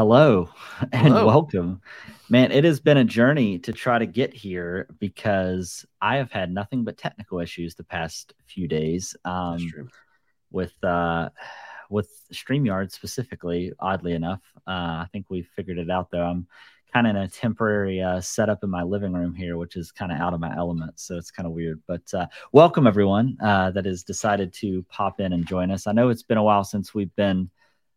[0.00, 0.48] Hello
[0.94, 1.26] and Hello.
[1.26, 1.82] welcome.
[2.30, 6.50] Man, it has been a journey to try to get here because I have had
[6.50, 9.14] nothing but technical issues the past few days.
[9.26, 9.58] Um,
[10.50, 11.28] with uh,
[11.90, 14.40] with StreamYard specifically, oddly enough.
[14.66, 16.24] Uh, I think we figured it out though.
[16.24, 16.46] I'm
[16.94, 20.12] kind of in a temporary uh, setup in my living room here, which is kind
[20.12, 20.98] of out of my element.
[20.98, 21.82] So it's kind of weird.
[21.86, 25.86] But uh, welcome everyone uh, that has decided to pop in and join us.
[25.86, 27.50] I know it's been a while since we've been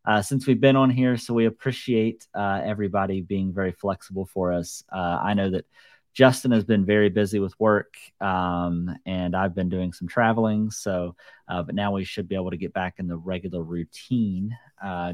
[0.06, 4.52] uh, since we've been on here, so we appreciate uh, everybody being very flexible for
[4.52, 4.84] us.
[4.92, 5.66] Uh, I know that
[6.14, 10.70] Justin has been very busy with work, um, and I've been doing some traveling.
[10.70, 11.16] So,
[11.48, 14.56] but now we should be able to get back in the regular routine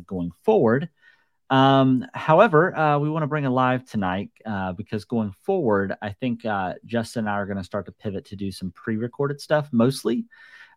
[0.05, 0.89] going forward.
[1.49, 6.11] Um, however, uh, we want to bring a live tonight uh, because going forward, I
[6.11, 8.97] think uh, Justin and I are going to start to pivot to do some pre
[8.97, 10.25] recorded stuff mostly.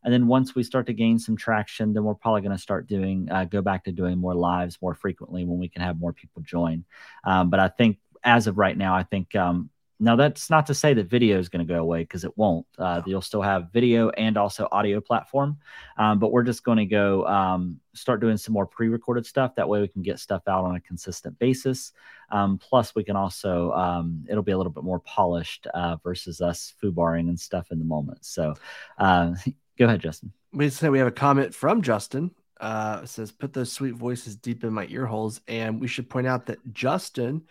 [0.05, 2.87] And then once we start to gain some traction, then we're probably going to start
[2.87, 6.13] doing, uh, go back to doing more lives more frequently when we can have more
[6.13, 6.85] people join.
[7.25, 9.71] Um, but I think as of right now, I think um,
[10.03, 12.67] now, that's not to say that video is going to go away because it won't.
[12.77, 15.59] Uh, you'll still have video and also audio platform,
[15.97, 19.55] um, but we're just going to go um, start doing some more pre-recorded stuff.
[19.55, 21.93] That way, we can get stuff out on a consistent basis.
[22.33, 26.41] Um, plus, we can also um, it'll be a little bit more polished uh, versus
[26.41, 28.25] us foobarring and stuff in the moment.
[28.25, 28.55] So,
[28.99, 29.35] uh,
[29.79, 30.33] go ahead, Justin.
[30.53, 32.33] We say we have a comment from Justin.
[32.61, 36.27] Uh, says, "Put those sweet voices deep in my ear holes," and we should point
[36.27, 37.43] out that Justin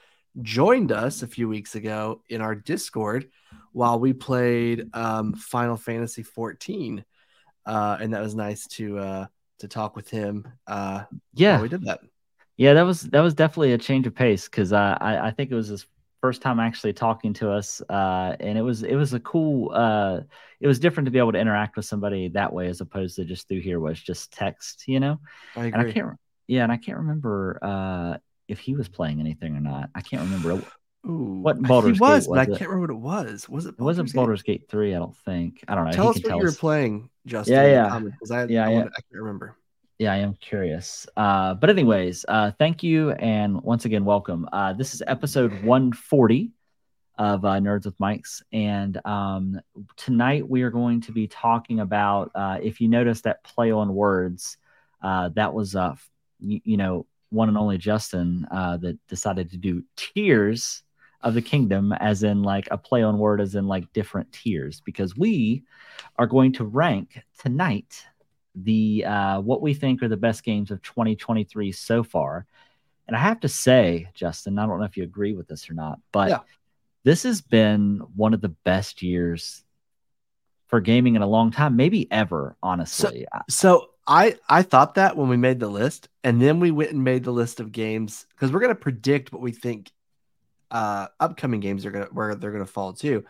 [0.41, 3.30] joined us a few weeks ago in our Discord
[3.73, 7.03] while we played um, Final Fantasy 14,
[7.66, 9.25] uh, and that was nice to uh,
[9.59, 10.47] to talk with him.
[10.67, 12.00] Uh, yeah, we did that.
[12.58, 15.52] Yeah, that was that was definitely a change of pace because uh, I I think
[15.52, 15.85] it was his
[16.22, 19.72] first time actually talking to us, uh, and it was it was a cool.
[19.73, 20.22] Uh,
[20.59, 23.25] it was different to be able to interact with somebody that way as opposed to
[23.25, 25.19] just through here was just text, you know.
[25.56, 25.79] I agree.
[25.79, 26.18] And I can't.
[26.47, 29.90] Yeah, and I can't remember uh, if he was playing anything or not.
[29.96, 30.63] I can't remember.
[31.07, 33.50] Ooh, what Baldur's he was, Gate was but I can't remember what it was.
[33.50, 33.75] Was it?
[33.75, 34.66] Baldur's it wasn't Baldur's Gate?
[34.69, 34.94] Three.
[34.94, 35.63] I don't think.
[35.67, 35.91] I don't know.
[35.91, 37.56] Tell us what tell you were playing, Justin.
[37.56, 37.96] Yeah, yeah.
[38.31, 38.79] I, yeah, I, yeah.
[38.81, 39.56] I can't remember.
[40.01, 41.06] Yeah, I am curious.
[41.16, 44.50] Uh, but anyways, uh, thank you, and once again, welcome.
[44.51, 46.50] Uh, this is episode 140
[47.19, 49.61] of uh, Nerds with Mics, and um,
[49.97, 52.31] tonight we are going to be talking about.
[52.34, 54.57] Uh, if you notice that play on words,
[55.03, 55.94] uh, that was uh,
[56.40, 60.81] you, you know one and only Justin uh, that decided to do Tears
[61.22, 64.81] of the Kingdom, as in like a play on word, as in like different tiers,
[64.84, 65.61] because we
[66.17, 68.03] are going to rank tonight
[68.56, 72.45] the uh, what we think are the best games of 2023 so far.
[73.07, 75.73] And I have to say, Justin, I don't know if you agree with this or
[75.73, 76.39] not, but yeah.
[77.03, 79.63] this has been one of the best years
[80.67, 83.25] for gaming in a long time, maybe ever, honestly.
[83.34, 86.91] So, so I I thought that when we made the list, and then we went
[86.91, 89.91] and made the list of games because we're gonna predict what we think
[90.69, 93.25] uh upcoming games are gonna where they're gonna fall to.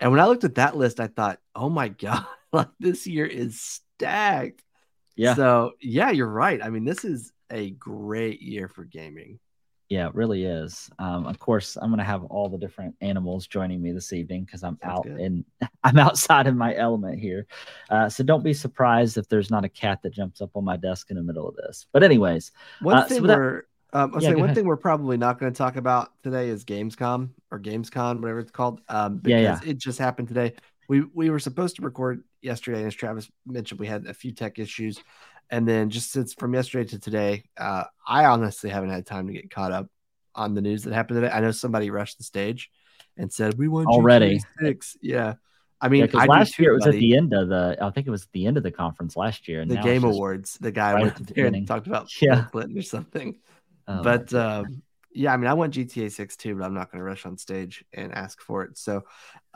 [0.00, 3.26] And when I looked at that list, I thought, oh my god, like this year
[3.26, 4.62] is stacked.
[5.16, 5.34] Yeah.
[5.34, 6.62] So yeah, you're right.
[6.62, 9.38] I mean, this is a great year for gaming.
[9.88, 10.90] Yeah, it really is.
[10.98, 14.64] Um, of course, I'm to have all the different animals joining me this evening because
[14.64, 15.44] I'm Sounds out and
[15.84, 17.46] I'm outside of my element here.
[17.88, 20.76] Uh, so don't be surprised if there's not a cat that jumps up on my
[20.76, 21.86] desk in the middle of this.
[21.92, 24.56] But anyways, one uh, thing so we're um, yeah, say one ahead.
[24.56, 28.50] thing we're probably not going to talk about today is Gamescom or Gamescon, whatever it's
[28.50, 28.80] called.
[28.88, 29.70] Um, because yeah, yeah.
[29.70, 30.54] it just happened today.
[30.88, 34.32] We we were supposed to record yesterday, and as Travis mentioned, we had a few
[34.32, 34.98] tech issues.
[35.50, 39.32] And then just since from yesterday to today, uh, I honestly haven't had time to
[39.32, 39.88] get caught up
[40.34, 41.32] on the news that happened today.
[41.32, 42.70] I know somebody rushed the stage
[43.16, 44.96] and said we won already six.
[45.00, 45.34] Yeah.
[45.80, 46.96] I mean, yeah, last year it was buddy.
[46.96, 47.76] at the end of the.
[47.80, 49.60] I think it was at the end of the conference last year.
[49.60, 50.56] And the Game Awards.
[50.58, 52.46] The guy right went there and talked about yeah.
[52.50, 53.36] Clinton or something.
[53.86, 54.82] Oh, but um,
[55.12, 57.36] yeah, I mean, I want GTA Six too, but I'm not going to rush on
[57.36, 58.78] stage and ask for it.
[58.78, 59.04] So,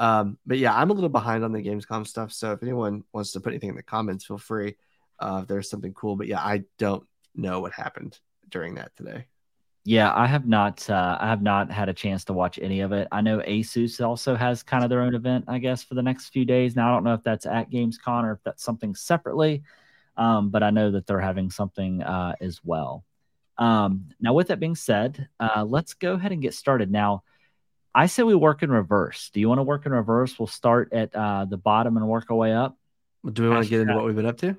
[0.01, 2.33] um, but yeah, I'm a little behind on the Gamescom stuff.
[2.33, 4.77] So if anyone wants to put anything in the comments, feel free
[5.21, 6.17] uh, if there's something cool.
[6.17, 8.19] But yeah, I don't know what happened
[8.49, 9.27] during that today.
[9.85, 10.89] Yeah, I have not.
[10.89, 13.09] Uh, I have not had a chance to watch any of it.
[13.13, 16.31] I know Asus also has kind of their own event, I guess, for the next
[16.31, 16.75] few days.
[16.75, 19.63] Now I don't know if that's at Gamescom or if that's something separately,
[20.17, 23.05] um, but I know that they're having something uh, as well.
[23.59, 26.91] Um, now, with that being said, uh, let's go ahead and get started.
[26.91, 27.25] Now,
[27.95, 29.31] I say we work in reverse.
[29.33, 30.39] Do you want to work in reverse?
[30.39, 32.77] We'll start at uh, the bottom and work our way up.
[33.31, 34.57] Do we want to get into what we've been up to?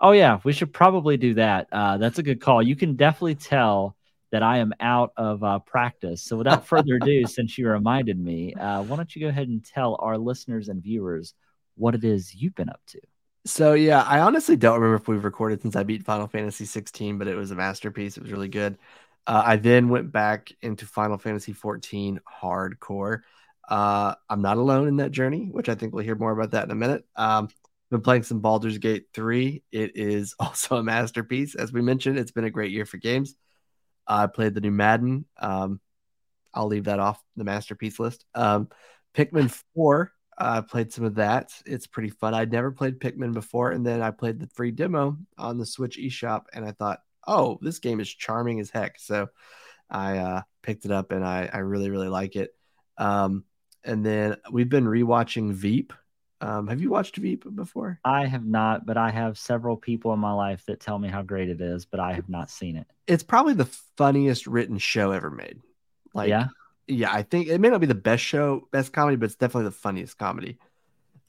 [0.00, 1.68] Oh yeah, we should probably do that.
[1.72, 2.62] Uh, that's a good call.
[2.62, 3.96] You can definitely tell
[4.30, 6.22] that I am out of uh, practice.
[6.22, 9.64] So without further ado, since you reminded me, uh, why don't you go ahead and
[9.64, 11.34] tell our listeners and viewers
[11.76, 13.00] what it is you've been up to?
[13.44, 17.18] So yeah, I honestly don't remember if we've recorded since I beat Final Fantasy 16,
[17.18, 18.16] but it was a masterpiece.
[18.16, 18.78] It was really good.
[19.28, 23.20] Uh, I then went back into Final Fantasy 14 hardcore.
[23.68, 26.64] Uh, I'm not alone in that journey, which I think we'll hear more about that
[26.64, 27.04] in a minute.
[27.14, 27.48] Um,
[27.90, 29.62] been playing some Baldur's Gate 3.
[29.70, 31.54] It is also a masterpiece.
[31.54, 33.36] As we mentioned, it's been a great year for games.
[34.06, 35.26] I played the new Madden.
[35.38, 35.80] Um,
[36.54, 38.24] I'll leave that off the masterpiece list.
[38.34, 38.70] Um,
[39.14, 41.52] Pikmin 4, I uh, played some of that.
[41.66, 42.32] It's pretty fun.
[42.32, 45.98] I'd never played Pikmin before, and then I played the free demo on the Switch
[45.98, 48.98] eShop, and I thought, oh, this game is charming as heck.
[48.98, 49.28] So
[49.88, 52.54] I uh, picked it up, and I, I really, really like it.
[52.96, 53.44] Um,
[53.84, 55.92] and then we've been rewatching Veep.
[56.40, 58.00] Um, have you watched Veep before?
[58.04, 61.22] I have not, but I have several people in my life that tell me how
[61.22, 62.86] great it is, but I have not seen it.
[63.06, 65.60] It's probably the funniest written show ever made.
[66.14, 66.48] Like, yeah,
[66.86, 69.64] yeah, I think it may not be the best show, best comedy, but it's definitely
[69.64, 70.58] the funniest comedy.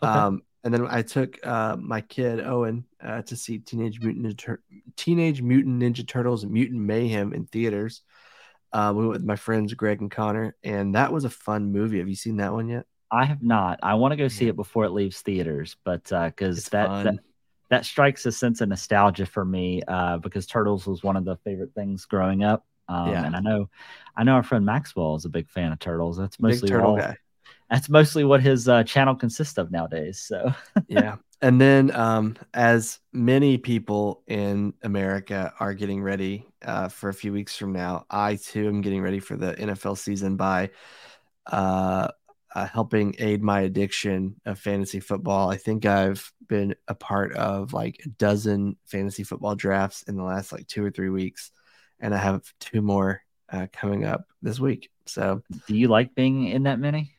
[0.02, 0.12] Okay.
[0.12, 4.58] Um, and then I took uh, my kid Owen uh, to see Teenage Mutant Ninja,
[4.96, 8.02] Teenage Mutant Ninja Turtles Mutant Mayhem in theaters.
[8.72, 12.00] Uh, we went with my friends Greg and Connor, and that was a fun movie.
[12.00, 12.86] Have you seen that one yet?
[13.12, 13.80] I have not.
[13.82, 17.20] I want to go see it before it leaves theaters, but because uh, that, that,
[17.70, 21.38] that strikes a sense of nostalgia for me uh, because Turtles was one of the
[21.38, 22.66] favorite things growing up.
[22.88, 23.26] Um, yeah.
[23.26, 23.70] And I know,
[24.16, 26.18] I know our friend Maxwell is a big fan of turtles.
[26.18, 27.18] That's mostly big turtle all, guy.
[27.70, 30.20] That's mostly what his uh, channel consists of nowadays.
[30.20, 30.54] So
[30.88, 31.18] yeah.
[31.42, 37.32] And then, um, as many people in America are getting ready uh, for a few
[37.32, 40.72] weeks from now, I too am getting ready for the NFL season by
[41.46, 42.10] uh,
[42.54, 45.50] uh, helping aid my addiction of fantasy football.
[45.50, 50.24] I think I've been a part of like a dozen fantasy football drafts in the
[50.24, 51.52] last like two or three weeks
[52.00, 53.22] and I have two more
[53.52, 54.90] uh, coming up this week.
[55.06, 57.14] So, do you like being in that many?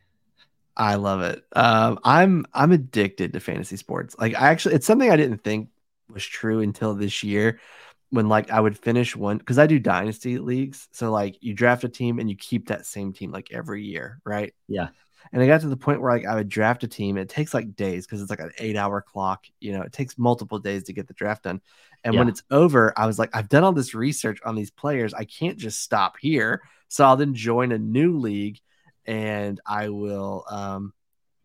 [0.80, 1.44] I love it.
[1.54, 4.16] Um, I'm I'm addicted to fantasy sports.
[4.18, 5.68] Like I actually, it's something I didn't think
[6.08, 7.60] was true until this year,
[8.08, 10.88] when like I would finish one because I do dynasty leagues.
[10.92, 14.22] So like you draft a team and you keep that same team like every year,
[14.24, 14.54] right?
[14.68, 14.88] Yeah.
[15.32, 17.18] And I got to the point where like I would draft a team.
[17.18, 19.44] It takes like days because it's like an eight hour clock.
[19.60, 21.60] You know, it takes multiple days to get the draft done.
[22.04, 22.20] And yeah.
[22.20, 25.12] when it's over, I was like, I've done all this research on these players.
[25.12, 26.62] I can't just stop here.
[26.88, 28.60] So I'll then join a new league
[29.06, 30.92] and I will um,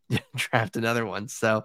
[0.36, 1.28] draft another one.
[1.28, 1.63] So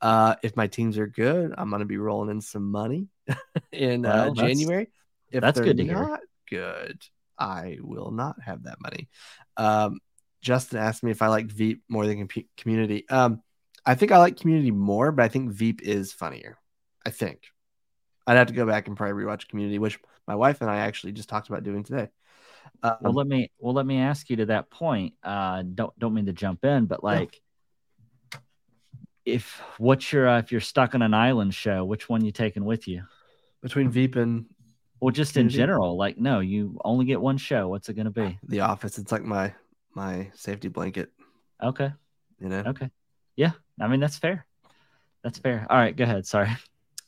[0.00, 3.08] uh, if my teams are good, I'm going to be rolling in some money
[3.72, 4.88] in uh, well, uh, January.
[5.30, 6.60] If that's good to not hear.
[6.60, 7.02] good,
[7.38, 9.08] I will not have that money.
[9.56, 10.00] Um,
[10.42, 13.08] Justin asked me if I like Veep more than Community.
[13.08, 13.42] Um,
[13.84, 16.58] I think I like Community more, but I think Veep is funnier.
[17.04, 17.42] I think.
[18.26, 21.12] I'd have to go back and probably rewatch Community, which my wife and I actually
[21.12, 22.08] just talked about doing today.
[22.82, 25.14] Um, well, let me well let me ask you to that point.
[25.22, 27.40] Uh, don't don't mean to jump in, but like,
[29.24, 32.64] if what's your uh, if you're stuck on an island show, which one you taking
[32.64, 33.02] with you?
[33.62, 34.46] Between Veep and
[35.00, 37.68] well, just in general, like no, you only get one show.
[37.68, 38.38] What's it going to be?
[38.46, 38.98] The Office.
[38.98, 39.54] It's like my
[39.94, 41.10] my safety blanket.
[41.62, 41.92] Okay.
[42.38, 42.62] You know.
[42.66, 42.90] Okay.
[43.36, 44.46] Yeah, I mean that's fair.
[45.22, 45.66] That's fair.
[45.68, 46.26] All right, go ahead.
[46.26, 46.50] Sorry.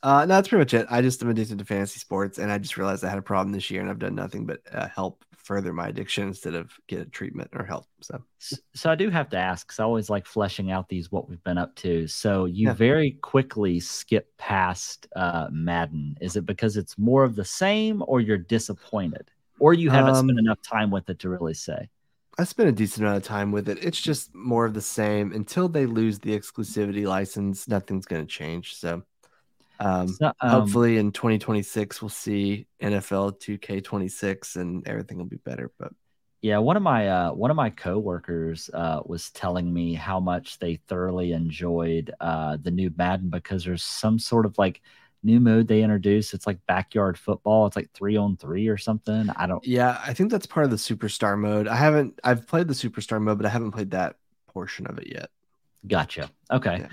[0.03, 0.85] Uh, no, that's pretty much it.
[0.89, 3.53] I just am addicted to fantasy sports, and I just realized I had a problem
[3.53, 7.01] this year, and I've done nothing but uh, help further my addiction instead of get
[7.01, 7.85] a treatment or help.
[8.01, 8.23] So,
[8.73, 11.43] so I do have to ask, because I always like fleshing out these what we've
[11.43, 12.07] been up to.
[12.07, 12.73] So you yeah.
[12.73, 16.17] very quickly skip past uh, Madden.
[16.21, 19.29] Is it because it's more of the same, or you're disappointed,
[19.59, 21.89] or you haven't um, spent enough time with it to really say?
[22.39, 23.83] I spent a decent amount of time with it.
[23.83, 27.67] It's just more of the same until they lose the exclusivity license.
[27.67, 28.75] Nothing's going to change.
[28.75, 29.03] So
[29.79, 35.71] um, um, hopefully in 2026 we'll see NFL 2K26 and everything will be better.
[35.79, 35.93] But
[36.41, 40.59] yeah, one of my uh, one of my coworkers uh, was telling me how much
[40.59, 44.81] they thoroughly enjoyed uh, the new Madden because there's some sort of like
[45.23, 46.33] new mode they introduced.
[46.33, 47.65] It's like backyard football.
[47.65, 49.29] It's like three on three or something.
[49.37, 49.65] I don't.
[49.65, 51.67] Yeah, I think that's part of the superstar mode.
[51.67, 52.19] I haven't.
[52.25, 55.29] I've played the superstar mode, but I haven't played that portion of it yet.
[55.87, 56.29] Gotcha.
[56.51, 56.79] Okay.
[56.81, 56.87] Yeah.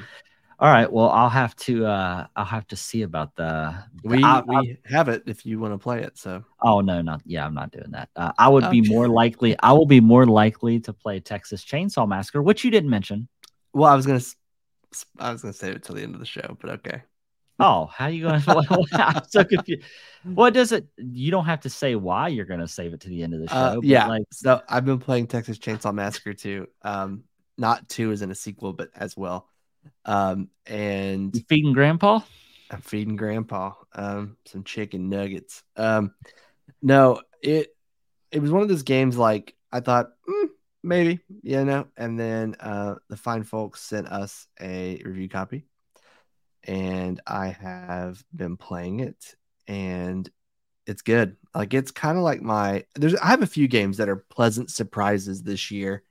[0.61, 0.93] All right.
[0.93, 1.87] Well, I'll have to.
[1.87, 3.75] uh I'll have to see about the.
[4.05, 6.19] We I, we I, have it if you want to play it.
[6.19, 6.45] So.
[6.63, 7.47] Oh no, not yeah.
[7.47, 8.11] I'm not doing that.
[8.15, 8.81] Uh, I would okay.
[8.81, 9.59] be more likely.
[9.61, 13.27] I will be more likely to play Texas Chainsaw Massacre, which you didn't mention.
[13.73, 14.21] Well, I was gonna.
[15.19, 17.03] I was gonna save it till the end of the show, but okay.
[17.59, 18.87] Oh, how are you going to?
[18.93, 19.83] I'm so confused.
[20.23, 20.87] What does it?
[20.99, 23.41] You don't have to say why you're going to save it to the end of
[23.41, 23.79] the uh, show.
[23.79, 24.07] Uh, yeah.
[24.07, 26.67] Like, so I've been playing Texas Chainsaw Massacre too.
[26.83, 27.25] Um,
[27.57, 29.49] not two as in a sequel, but as well.
[30.05, 32.21] Um, and you feeding Grandpa?
[32.71, 35.63] I'm feeding Grandpa um some chicken nuggets.
[35.77, 36.15] Um,
[36.83, 37.75] no, it
[38.31, 40.49] it was one of those games like I thought mm,
[40.83, 45.65] maybe, you know, and then uh the fine folks sent us a review copy
[46.65, 49.35] and I have been playing it,
[49.67, 50.29] and
[50.87, 51.37] it's good.
[51.55, 54.71] Like it's kind of like my there's I have a few games that are pleasant
[54.71, 56.03] surprises this year.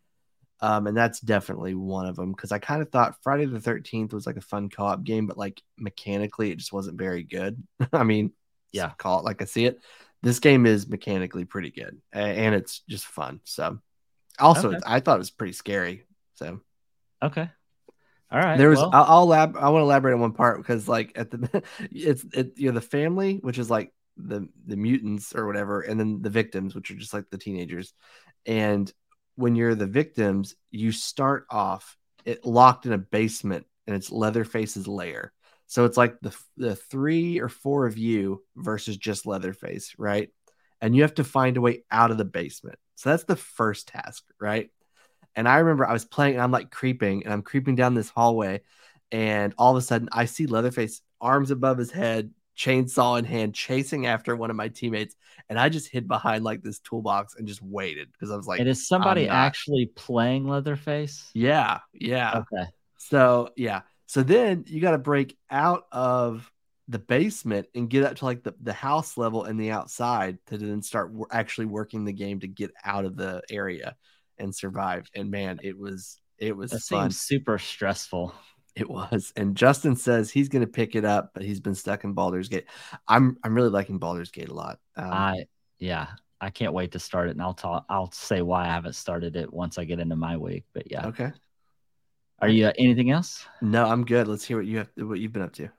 [0.61, 4.13] Um, and that's definitely one of them because I kind of thought Friday the 13th
[4.13, 7.63] was like a fun co op game, but like mechanically, it just wasn't very good.
[7.93, 8.33] I mean,
[8.71, 9.79] yeah, call it like I see it.
[10.21, 13.39] This game is mechanically pretty good and it's just fun.
[13.45, 13.79] So,
[14.37, 14.79] also, okay.
[14.85, 16.05] I thought it was pretty scary.
[16.35, 16.59] So,
[17.23, 17.49] okay.
[18.31, 18.57] All right.
[18.57, 18.91] There was well.
[18.93, 22.25] I'll, I'll lab I want to elaborate on one part because like at the it's
[22.33, 26.21] it you know the family which is like the the mutants or whatever and then
[26.21, 27.93] the victims which are just like the teenagers
[28.45, 28.93] and
[29.39, 34.87] when you're the victims you start off it locked in a basement and it's Leatherface's
[34.87, 35.33] lair.
[35.65, 40.29] So it's like the the three or four of you versus just Leatherface, right?
[40.81, 42.77] And you have to find a way out of the basement.
[42.95, 44.69] So that's the first task, right?
[45.35, 48.09] And I remember I was playing and I'm like creeping and I'm creeping down this
[48.09, 48.61] hallway.
[49.11, 53.55] And all of a sudden I see Leatherface arms above his head, chainsaw in hand,
[53.55, 55.15] chasing after one of my teammates.
[55.47, 58.59] And I just hid behind like this toolbox and just waited because I was like,
[58.59, 61.29] And is somebody actually playing Leatherface?
[61.33, 61.79] Yeah.
[61.93, 62.39] Yeah.
[62.51, 62.69] Okay.
[62.97, 63.81] So, yeah.
[64.05, 66.51] So then you got to break out of
[66.89, 70.57] the basement and get up to like the, the house level and the outside to
[70.57, 73.95] then start actually working the game to get out of the area
[74.37, 75.07] and survive.
[75.15, 77.11] And man, it was it was that fun.
[77.11, 78.33] seems super stressful.
[78.75, 79.33] It was.
[79.35, 82.49] And Justin says he's going to pick it up, but he's been stuck in Baldur's
[82.49, 82.65] Gate.
[83.07, 84.79] I'm I'm really liking Baldur's Gate a lot.
[84.95, 85.45] Um, I
[85.79, 86.07] yeah,
[86.39, 87.85] I can't wait to start it, and I'll talk.
[87.89, 90.65] I'll say why I haven't started it once I get into my week.
[90.73, 91.31] But yeah, okay.
[92.41, 93.45] Are you uh, anything else?
[93.61, 94.27] No, I'm good.
[94.27, 94.89] Let's hear what you have.
[94.95, 95.69] What you've been up to.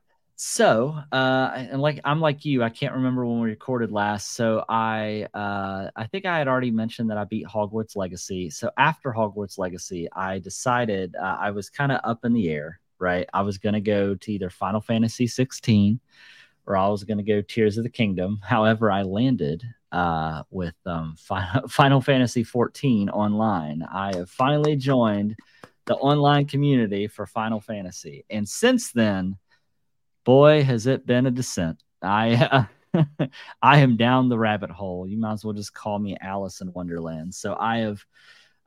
[0.42, 4.32] So, uh, and like I'm like you, I can't remember when we recorded last.
[4.32, 8.48] So I, uh, I think I had already mentioned that I beat Hogwarts Legacy.
[8.48, 12.80] So after Hogwarts Legacy, I decided uh, I was kind of up in the air.
[12.98, 16.00] Right, I was going to go to either Final Fantasy 16
[16.66, 18.40] or I was going to go Tears of the Kingdom.
[18.42, 23.82] However, I landed uh, with um, Final, Final Fantasy 14 online.
[23.82, 25.36] I have finally joined
[25.84, 29.36] the online community for Final Fantasy, and since then
[30.24, 31.82] boy, has it been a descent.
[32.02, 32.64] I uh,
[33.62, 35.06] I am down the rabbit hole.
[35.06, 37.34] You might as well just call me Alice in Wonderland.
[37.34, 38.04] So I have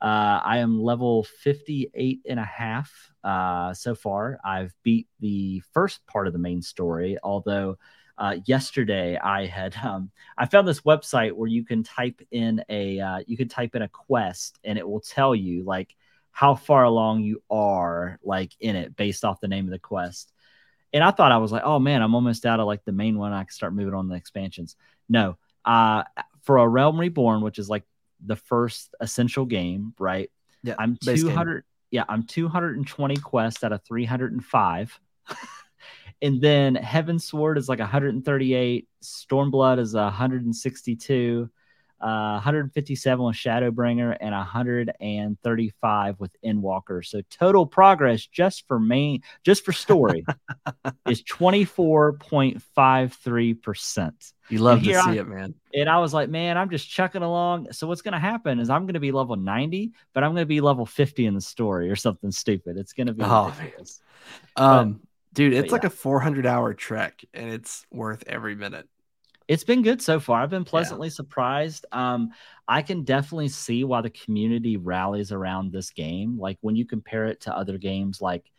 [0.01, 2.91] uh, I am level 58 and a half
[3.23, 4.37] uh, so far.
[4.43, 7.77] I've beat the first part of the main story, although
[8.17, 12.99] uh, yesterday I had um, I found this website where you can type in a
[12.99, 15.95] uh, you can type in a quest and it will tell you like
[16.31, 20.33] how far along you are like in it based off the name of the quest
[20.93, 23.17] and I thought I was like, oh man, I'm almost out of like the main
[23.17, 23.33] one.
[23.33, 24.75] I can start moving on the expansions.
[25.09, 26.03] No, uh,
[26.43, 27.83] for a Realm Reborn, which is like
[28.23, 30.29] the first essential game, right?
[30.61, 31.65] Yeah, I'm 200.
[31.91, 34.99] Yeah, I'm 220 quests out of 305.
[36.21, 38.87] and then Heavensward is like 138.
[39.03, 41.49] Stormblood is 162
[42.03, 47.05] uh, 157 with Shadowbringer and 135 with Endwalker.
[47.05, 50.25] So total progress just for main, just for story,
[51.07, 54.33] is 24.53 percent.
[54.49, 55.55] You love to see I, it, man.
[55.73, 57.71] And I was like, man, I'm just chucking along.
[57.71, 60.41] So what's going to happen is I'm going to be level 90, but I'm going
[60.41, 62.75] to be level 50 in the story or something stupid.
[62.77, 64.01] It's going to be oh, ridiculous.
[64.57, 65.01] Um, but,
[65.35, 68.89] dude, it's like a 400 hour trek, and it's worth every minute
[69.47, 70.41] it's been good so far.
[70.41, 71.13] I've been pleasantly yeah.
[71.13, 71.85] surprised.
[71.91, 72.31] Um,
[72.67, 76.37] I can definitely see why the community rallies around this game.
[76.39, 78.49] Like when you compare it to other games like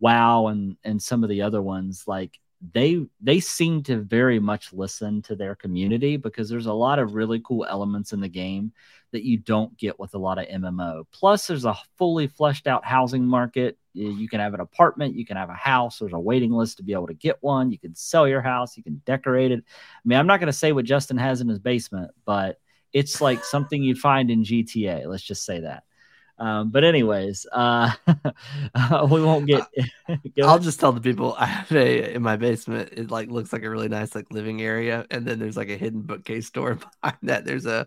[0.00, 2.38] WoW and and some of the other ones, like
[2.70, 7.14] they they seem to very much listen to their community because there's a lot of
[7.14, 8.72] really cool elements in the game
[9.10, 11.04] that you don't get with a lot of MMO.
[11.10, 13.78] Plus, there's a fully fleshed out housing market.
[13.94, 15.98] You can have an apartment, you can have a house.
[15.98, 17.70] There's a waiting list to be able to get one.
[17.70, 19.64] You can sell your house, you can decorate it.
[19.68, 22.58] I mean, I'm not going to say what Justin has in his basement, but
[22.92, 25.06] it's like something you'd find in GTA.
[25.06, 25.84] Let's just say that.
[26.42, 27.92] Um, but anyways, uh,
[29.08, 29.68] we won't get.
[30.42, 32.88] I'll just tell the people I have a in my basement.
[32.92, 35.76] It like looks like a really nice like living area, and then there's like a
[35.76, 37.44] hidden bookcase door behind that.
[37.44, 37.86] There's a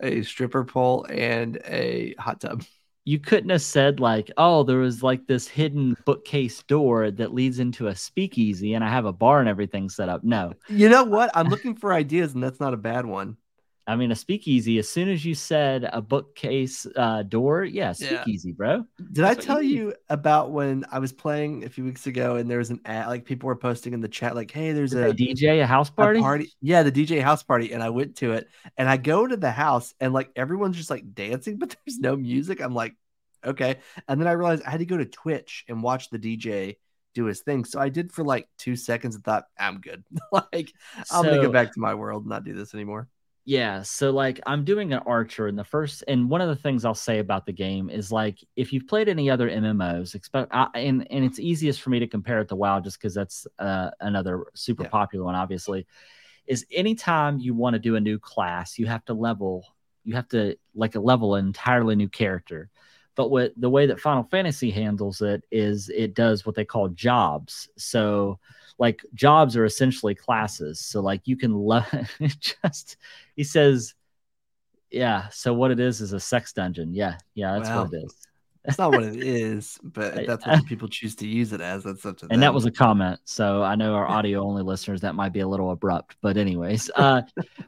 [0.00, 2.64] a stripper pole, and a hot tub.
[3.04, 7.60] You couldn't have said like, "Oh, there was like this hidden bookcase door that leads
[7.60, 11.04] into a speakeasy, and I have a bar and everything set up." No, you know
[11.04, 11.30] what?
[11.34, 13.36] I'm looking for ideas, and that's not a bad one.
[13.86, 14.78] I mean, a speakeasy.
[14.78, 18.54] As soon as you said a bookcase uh, door, yeah, speakeasy, yeah.
[18.56, 18.84] bro.
[18.98, 22.36] Did That's I tell you, you, about when I was playing a few weeks ago
[22.36, 23.08] and there was an ad?
[23.08, 25.90] Like people were posting in the chat, like, "Hey, there's a, a, DJ, a house
[25.90, 28.98] party, a party." Yeah, the DJ house party, and I went to it, and I
[28.98, 32.60] go to the house, and like everyone's just like dancing, but there's no music.
[32.60, 32.94] I'm like,
[33.44, 36.76] okay, and then I realized I had to go to Twitch and watch the DJ
[37.14, 37.64] do his thing.
[37.64, 40.04] So I did for like two seconds and thought, I'm good.
[40.32, 40.72] like
[41.10, 43.08] I'm gonna go back to my world and not do this anymore.
[43.44, 46.84] Yeah, so like I'm doing an archer in the first, and one of the things
[46.84, 50.68] I'll say about the game is like if you've played any other MMOs, expect uh,
[50.74, 53.90] and and it's easiest for me to compare it to WoW just because that's uh,
[54.00, 54.90] another super yeah.
[54.90, 55.86] popular one, obviously.
[56.46, 59.66] Is anytime you want to do a new class, you have to level,
[60.04, 62.70] you have to like level an entirely new character.
[63.16, 66.88] But what the way that Final Fantasy handles it is it does what they call
[66.90, 67.68] jobs.
[67.76, 68.38] So
[68.82, 70.80] like jobs are essentially classes.
[70.80, 71.86] So like you can love
[72.18, 72.96] just
[73.36, 73.94] he says,
[74.90, 75.28] yeah.
[75.28, 76.92] So what it is is a sex dungeon.
[76.92, 78.26] Yeah, yeah, that's what it is.
[78.64, 81.82] That's not what it is, but that's what people choose to use it as.
[81.82, 82.34] That's up to them.
[82.34, 83.18] And that was a comment.
[83.24, 86.88] So I know our audio only listeners that might be a little abrupt, but anyways,
[86.96, 87.22] uh,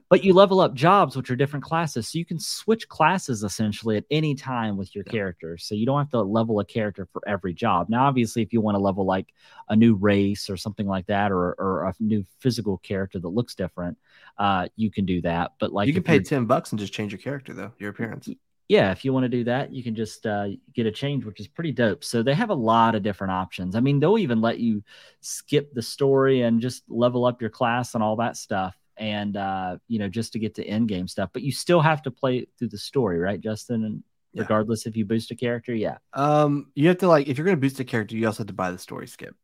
[0.08, 2.08] but you level up jobs, which are different classes.
[2.08, 5.12] So you can switch classes essentially at any time with your yeah.
[5.12, 5.58] character.
[5.58, 7.88] So you don't have to level a character for every job.
[7.88, 9.34] Now, obviously, if you want to level like
[9.68, 13.56] a new race or something like that, or, or a new physical character that looks
[13.56, 13.98] different,
[14.38, 15.54] uh, you can do that.
[15.58, 18.28] But like you can pay 10 bucks and just change your character though, your appearance
[18.68, 21.38] yeah, if you want to do that, you can just uh, get a change, which
[21.38, 22.02] is pretty dope.
[22.02, 23.76] So they have a lot of different options.
[23.76, 24.82] I mean, they'll even let you
[25.20, 29.76] skip the story and just level up your class and all that stuff, and uh,
[29.86, 31.30] you know, just to get to end game stuff.
[31.32, 33.84] But you still have to play through the story, right, Justin?
[33.84, 34.02] And
[34.32, 34.42] yeah.
[34.42, 35.98] regardless if you boost a character, yeah.
[36.14, 38.54] Um, you have to like if you're gonna boost a character, you also have to
[38.54, 39.36] buy the story skip.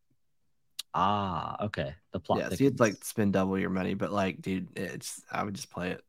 [0.94, 1.94] Ah, okay.
[2.12, 2.38] The plot.
[2.38, 5.70] Yeah, so you'd like spend double your money, but like, dude, it's I would just
[5.70, 6.02] play it.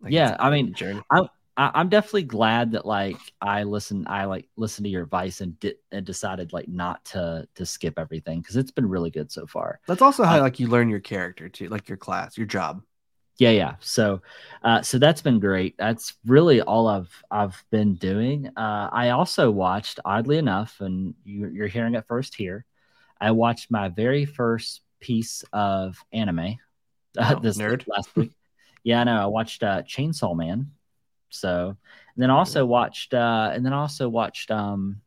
[0.00, 1.02] Like, yeah, I mean, journey.
[1.10, 1.22] I
[1.56, 5.58] I, am definitely glad that like I listened, I like listened to your advice and
[5.60, 9.46] did and decided like not to to skip everything because it's been really good so
[9.46, 9.80] far.
[9.86, 12.82] That's also how uh, like you learn your character too, like your class, your job.
[13.38, 13.74] Yeah, yeah.
[13.80, 14.22] So,
[14.62, 15.76] uh, so that's been great.
[15.76, 18.48] That's really all I've I've been doing.
[18.56, 22.64] Uh, I also watched, oddly enough, and you, you're hearing it first here.
[23.20, 26.58] I watched my very first piece of anime
[27.18, 27.86] uh, oh, this nerd.
[27.88, 28.32] last week.
[28.84, 29.22] yeah, I know.
[29.22, 30.70] I watched uh, Chainsaw Man.
[31.34, 35.00] So, and then also watched, uh, and then also watched um,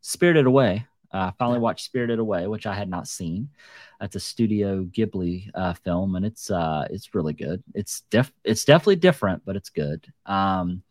[0.00, 0.86] Spirited Away.
[1.12, 3.50] I uh, finally watched Spirited Away, which I had not seen.
[4.00, 7.62] That's a Studio Ghibli uh, film, and it's uh, it's really good.
[7.74, 10.06] It's def it's definitely different, but it's good.
[10.26, 10.82] Um,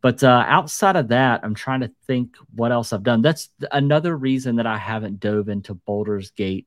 [0.00, 3.20] but uh, outside of that, I'm trying to think what else I've done.
[3.20, 6.66] That's another reason that I haven't dove into Baldur's Gate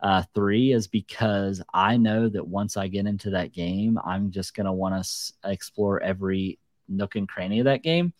[0.00, 4.54] uh, three is because I know that once I get into that game, I'm just
[4.54, 6.58] going to want to s- explore every
[6.88, 8.12] nook and cranny of that game.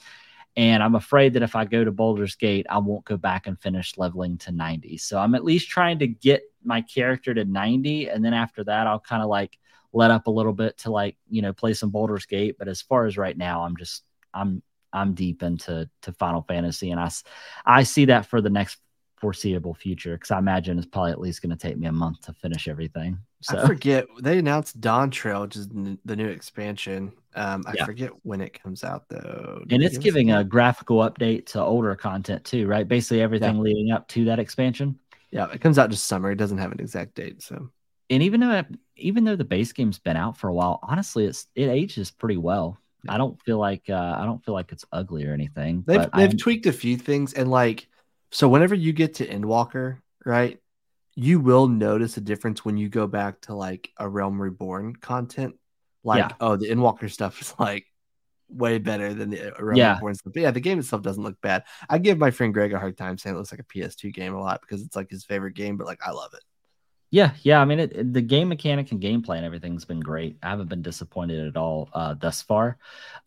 [0.56, 3.60] And I'm afraid that if I go to Baldur's Gate, I won't go back and
[3.60, 4.96] finish leveling to 90.
[4.98, 8.08] So I'm at least trying to get my character to 90.
[8.08, 9.56] And then after that, I'll kind of like
[9.92, 12.56] let up a little bit to like, you know, play some Baldur's Gate.
[12.58, 14.02] But as far as right now, I'm just,
[14.34, 14.62] I'm,
[14.92, 17.10] I'm deep into to Final Fantasy, and I,
[17.64, 18.78] I see that for the next
[19.20, 22.22] foreseeable future because I imagine it's probably at least going to take me a month
[22.22, 23.18] to finish everything.
[23.40, 23.58] So.
[23.58, 27.12] I forget they announced Dawntrail, which is the new expansion.
[27.34, 27.84] Um, I yeah.
[27.84, 29.62] forget when it comes out though.
[29.66, 32.86] Did and it's giving a graphical update to older content too, right?
[32.86, 33.62] Basically everything yeah.
[33.62, 34.98] leading up to that expansion.
[35.30, 36.30] Yeah, it comes out just summer.
[36.30, 37.68] It doesn't have an exact date, so.
[38.10, 38.64] And even though
[38.96, 42.38] even though the base game's been out for a while, honestly, it's it ages pretty
[42.38, 42.78] well.
[43.04, 43.14] Yeah.
[43.14, 45.84] I don't feel like uh, I don't feel like it's ugly or anything.
[45.86, 47.88] They've they've I'm, tweaked a few things, and like
[48.30, 50.58] so whenever you get to Endwalker, right,
[51.14, 55.56] you will notice a difference when you go back to like a Realm Reborn content.
[56.04, 56.36] Like, yeah.
[56.40, 57.86] oh, the Endwalker stuff is like
[58.48, 59.94] way better than the uh, Realm yeah.
[59.94, 60.32] Reborn stuff.
[60.32, 61.64] But yeah, the game itself doesn't look bad.
[61.88, 64.34] I give my friend Greg a hard time saying it looks like a PS2 game
[64.34, 66.42] a lot because it's like his favorite game, but like I love it.
[67.10, 67.60] Yeah, yeah.
[67.60, 70.36] I mean, it, it, the game mechanic and gameplay and everything's been great.
[70.42, 72.76] I haven't been disappointed at all uh, thus far.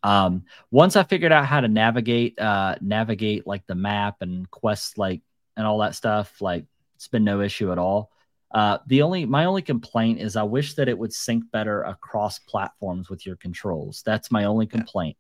[0.04, 4.98] Um, once I figured out how to navigate, uh, navigate like the map and quests,
[4.98, 5.22] like
[5.58, 6.66] and all that stuff, like
[6.96, 8.12] it's been no issue at all.
[8.52, 12.38] Uh, the only my only complaint is I wish that it would sync better across
[12.38, 14.04] platforms with your controls.
[14.06, 15.18] That's my only complaint.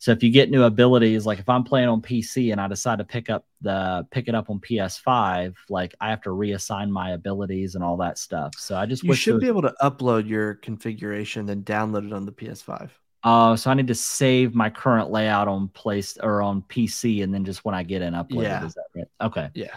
[0.00, 2.98] So if you get new abilities, like if I'm playing on PC and I decide
[2.98, 7.10] to pick up the pick it up on PS5, like I have to reassign my
[7.10, 8.54] abilities and all that stuff.
[8.56, 9.42] So I just you should was...
[9.42, 12.90] be able to upload your configuration then download it on the PS5.
[13.24, 17.24] Oh, uh, so I need to save my current layout on place or on PC,
[17.24, 18.62] and then just when I get in, upload yeah.
[18.62, 18.66] it.
[18.66, 19.08] Is that right?
[19.20, 19.50] Okay.
[19.54, 19.74] Yeah.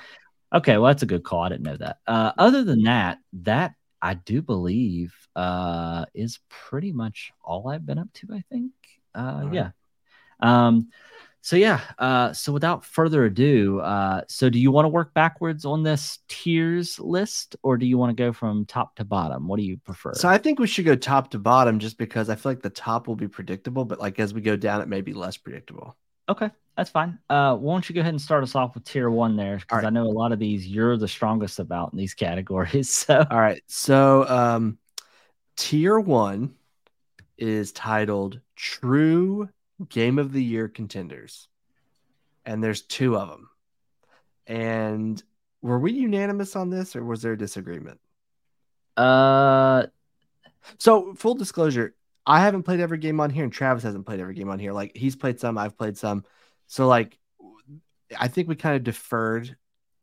[0.54, 0.78] Okay.
[0.78, 1.42] Well, that's a good call.
[1.42, 1.98] I didn't know that.
[2.06, 7.98] Uh, other than that, that I do believe uh, is pretty much all I've been
[7.98, 8.28] up to.
[8.32, 8.72] I think.
[9.16, 9.54] Uh, right.
[9.54, 9.70] Yeah.
[10.42, 10.90] Um,
[11.44, 15.66] so yeah, uh, so without further ado, uh, so do you want to work backwards
[15.66, 19.48] on this tiers list, or do you want to go from top to bottom?
[19.48, 20.14] What do you prefer?
[20.14, 22.70] So I think we should go top to bottom, just because I feel like the
[22.70, 25.98] top will be predictable, but like as we go down, it may be less predictable.
[26.30, 27.18] Okay, that's fine.
[27.28, 29.58] Uh, why don't you go ahead and start us off with tier one there?
[29.58, 29.86] Because right.
[29.86, 32.90] I know a lot of these you're the strongest about in these categories.
[33.08, 33.64] So, all right.
[33.68, 34.78] So, um,
[35.58, 36.54] tier one
[37.40, 39.50] is titled True
[39.90, 41.48] Game of the Year Contenders,
[42.46, 43.50] and there's two of them.
[44.48, 45.22] And
[45.62, 48.00] were we unanimous on this, or was there a disagreement?
[48.98, 49.88] Uh,
[50.78, 54.36] so full disclosure, I haven't played every game on here, and Travis hasn't played every
[54.36, 54.74] game on here.
[54.74, 56.26] Like he's played some, I've played some.
[56.68, 57.18] So like,
[58.20, 59.56] I think we kind of deferred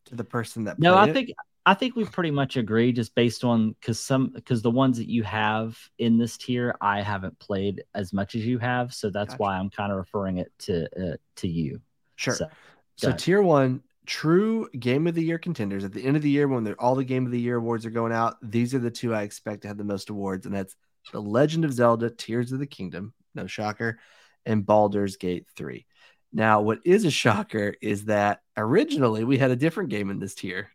[0.05, 0.79] to the person that.
[0.79, 1.35] No, I it.
[1.65, 4.97] Think I think we pretty much agree, just based on because some because the ones
[4.97, 9.09] that you have in this tier, I haven't played as much as you have, so
[9.09, 9.41] that's gotcha.
[9.41, 11.81] why I'm kind of referring it to uh, to you.
[12.15, 12.35] Sure.
[12.35, 12.47] So,
[12.95, 16.47] so tier one, true game of the year contenders at the end of the year
[16.47, 18.89] when they're all the game of the year awards are going out these are the
[18.89, 20.75] two i expect to have the most awards and that's
[21.11, 23.99] the legend of zelda tears of the kingdom no shocker
[24.47, 25.85] and baldur's gate 3
[26.33, 30.33] now what is a shocker is that originally we had a different game in this
[30.33, 30.71] tier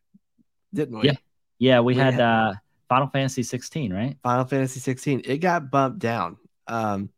[0.74, 1.06] didn't we?
[1.06, 1.14] Yeah.
[1.58, 2.52] Yeah we, we had, had, uh
[2.88, 4.16] final fantasy 16 right?
[4.22, 6.36] Final fantasy 16 it got bumped down.
[6.66, 7.10] Um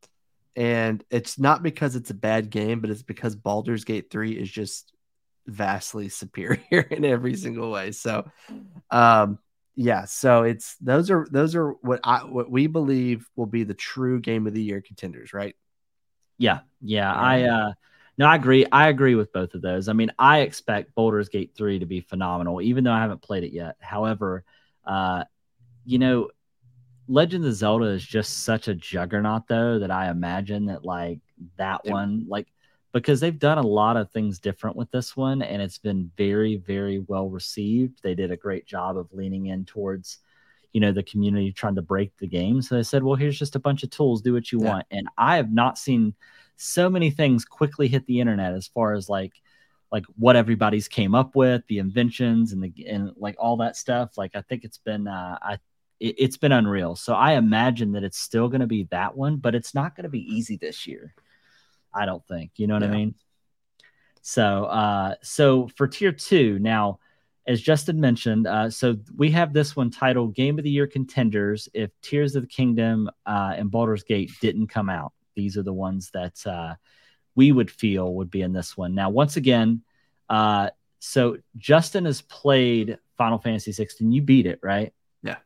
[0.54, 4.50] and it's not because it's a bad game but it's because baldur's gate 3 is
[4.50, 4.92] just
[5.46, 7.92] vastly superior in every single way.
[7.92, 8.30] So,
[8.90, 9.38] um,
[9.74, 13.74] yeah, so it's those are those are what I what we believe will be the
[13.74, 15.54] true game of the year contenders, right?
[16.38, 17.72] Yeah, yeah, I uh
[18.18, 18.66] no, I agree.
[18.72, 19.88] I agree with both of those.
[19.88, 23.44] I mean, I expect Baldur's Gate 3 to be phenomenal, even though I haven't played
[23.44, 23.76] it yet.
[23.81, 24.44] However,
[24.87, 25.24] uh,
[25.85, 26.31] you know,
[27.09, 31.20] Legend of Zelda is just such a juggernaut, though, that I imagine that like
[31.57, 32.48] that one, like
[32.96, 36.57] because they've done a lot of things different with this one and it's been very
[36.57, 40.20] very well received they did a great job of leaning in towards
[40.72, 43.55] you know the community trying to break the game so they said well here's just
[43.55, 44.68] a bunch of tools do what you yeah.
[44.70, 46.14] want and i have not seen
[46.56, 49.32] so many things quickly hit the internet as far as like
[49.92, 54.16] like what everybody's came up with the inventions and the and like all that stuff
[54.16, 55.58] like i think it's been uh i
[56.00, 59.36] it, has been unreal so i imagine that it's still going to be that one
[59.36, 61.14] but it's not going to be easy this year
[61.96, 62.52] I don't think.
[62.56, 62.90] You know what yeah.
[62.90, 63.14] I mean?
[64.20, 66.98] So, uh, so for tier two, now,
[67.46, 71.68] as Justin mentioned, uh, so we have this one titled Game of the Year Contenders.
[71.72, 75.72] If Tears of the Kingdom uh, and Baldur's Gate didn't come out, these are the
[75.72, 76.75] ones that uh,
[77.37, 78.94] we would feel would be in this one.
[78.94, 79.83] Now, once again,
[80.29, 84.11] uh, so Justin has played Final Fantasy 16.
[84.11, 84.92] You beat it, right?
[85.22, 85.37] Yeah.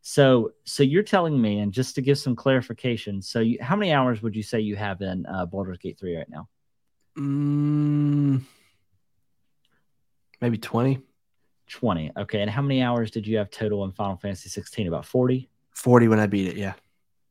[0.00, 3.92] So, so you're telling me, and just to give some clarification, so you, how many
[3.92, 6.48] hours would you say you have in uh, Baldur's Gate three right now?
[7.18, 8.42] Mm,
[10.40, 11.00] maybe twenty.
[11.68, 12.12] Twenty.
[12.16, 14.86] Okay, and how many hours did you have total in Final Fantasy sixteen?
[14.86, 15.48] About forty.
[15.72, 16.56] Forty when I beat it.
[16.56, 16.74] Yeah.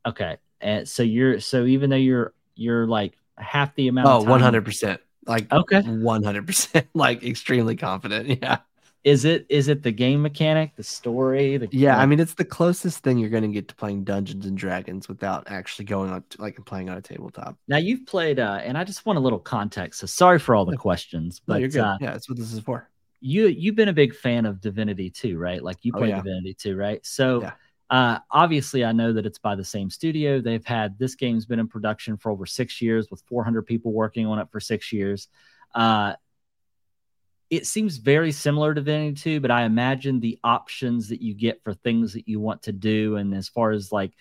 [0.06, 4.08] Okay, and so you're so even though you're you're like half the amount.
[4.08, 5.02] Oh, one hundred percent.
[5.26, 6.88] Like okay, one hundred percent.
[6.94, 8.40] Like extremely confident.
[8.42, 8.60] Yeah.
[9.04, 11.58] Is it is it the game mechanic, the story?
[11.58, 14.48] The yeah, I mean it's the closest thing you're going to get to playing Dungeons
[14.48, 17.56] and Dragons without actually going on to, like playing on a tabletop.
[17.68, 20.00] Now you've played, uh, and I just want a little context.
[20.00, 22.90] So sorry for all the questions, but no, uh, yeah, that's what this is for.
[23.20, 25.64] You you've been a big fan of Divinity too, right?
[25.64, 26.22] Like you played oh, yeah.
[26.24, 27.06] Divinity too, right?
[27.06, 27.44] So.
[27.44, 27.52] Yeah.
[27.90, 30.42] Uh, obviously, I know that it's by the same studio.
[30.42, 34.26] They've had this game's been in production for over six years with 400 people working
[34.26, 35.28] on it for six years.
[35.74, 36.14] Uh,
[37.50, 41.64] it seems very similar to Divinity 2, but I imagine the options that you get
[41.64, 44.14] for things that you want to do, and as far as like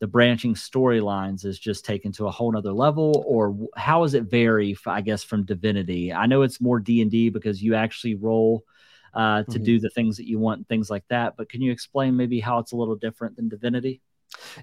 [0.00, 3.24] the branching storylines, is just taken to a whole nother level.
[3.28, 4.76] Or how does it vary?
[4.86, 6.12] I guess from Divinity.
[6.12, 8.64] I know it's more D and D because you actually roll
[9.14, 9.64] uh, to mm-hmm.
[9.64, 11.34] do the things that you want, things like that.
[11.36, 14.00] But can you explain maybe how it's a little different than Divinity?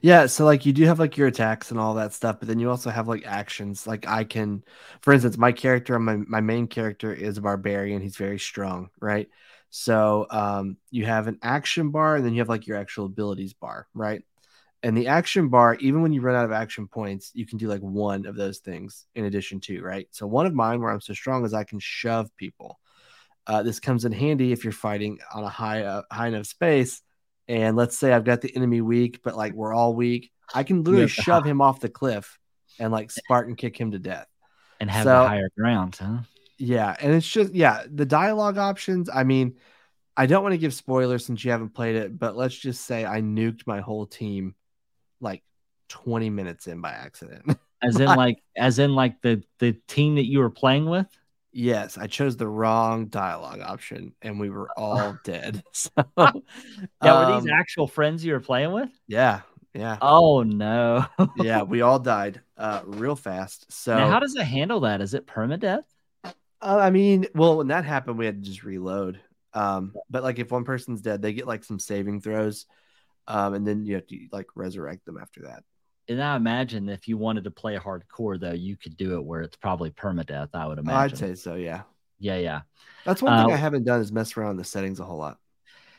[0.01, 2.59] Yeah, so like you do have like your attacks and all that stuff, but then
[2.59, 3.87] you also have like actions.
[3.87, 4.63] Like I can,
[5.01, 8.01] for instance, my character, my my main character is a barbarian.
[8.01, 9.29] He's very strong, right?
[9.69, 13.53] So um, you have an action bar, and then you have like your actual abilities
[13.53, 14.23] bar, right?
[14.83, 17.67] And the action bar, even when you run out of action points, you can do
[17.67, 20.07] like one of those things in addition to, right?
[20.11, 22.79] So one of mine, where I'm so strong, is I can shove people.
[23.47, 27.01] Uh, this comes in handy if you're fighting on a high uh, high enough space
[27.47, 30.83] and let's say I've got the enemy weak, but like we're all weak, I can
[30.83, 32.39] literally shove him off the cliff
[32.79, 34.27] and like Spartan kick him to death
[34.79, 36.19] and have so, the higher ground, huh?
[36.57, 39.09] Yeah, and it's just yeah, the dialogue options.
[39.13, 39.57] I mean,
[40.15, 43.05] I don't want to give spoilers since you haven't played it, but let's just say
[43.05, 44.55] I nuked my whole team
[45.19, 45.43] like
[45.89, 47.57] 20 minutes in by accident.
[47.81, 51.07] As in like as in like the the team that you were playing with?
[51.53, 55.63] Yes, I chose the wrong dialogue option and we were all dead.
[55.73, 56.23] So, yeah,
[57.01, 58.89] were these um, actual friends you were playing with?
[59.07, 59.41] Yeah.
[59.73, 59.97] Yeah.
[60.01, 61.05] Oh no.
[61.37, 63.71] yeah, we all died uh, real fast.
[63.71, 65.01] So now how does it handle that?
[65.01, 65.83] Is it permadeath?
[66.23, 69.19] Uh, I mean, well, when that happened, we had to just reload.
[69.53, 72.65] Um, but like if one person's dead, they get like some saving throws,
[73.27, 75.63] um, and then you have to like resurrect them after that.
[76.11, 79.41] And I imagine if you wanted to play hardcore, though, you could do it where
[79.41, 80.49] it's probably permadeath.
[80.53, 81.13] I would imagine.
[81.13, 81.55] I'd say so.
[81.55, 81.83] Yeah.
[82.19, 82.61] Yeah, yeah.
[83.05, 85.39] That's one thing uh, I haven't done is mess around the settings a whole lot.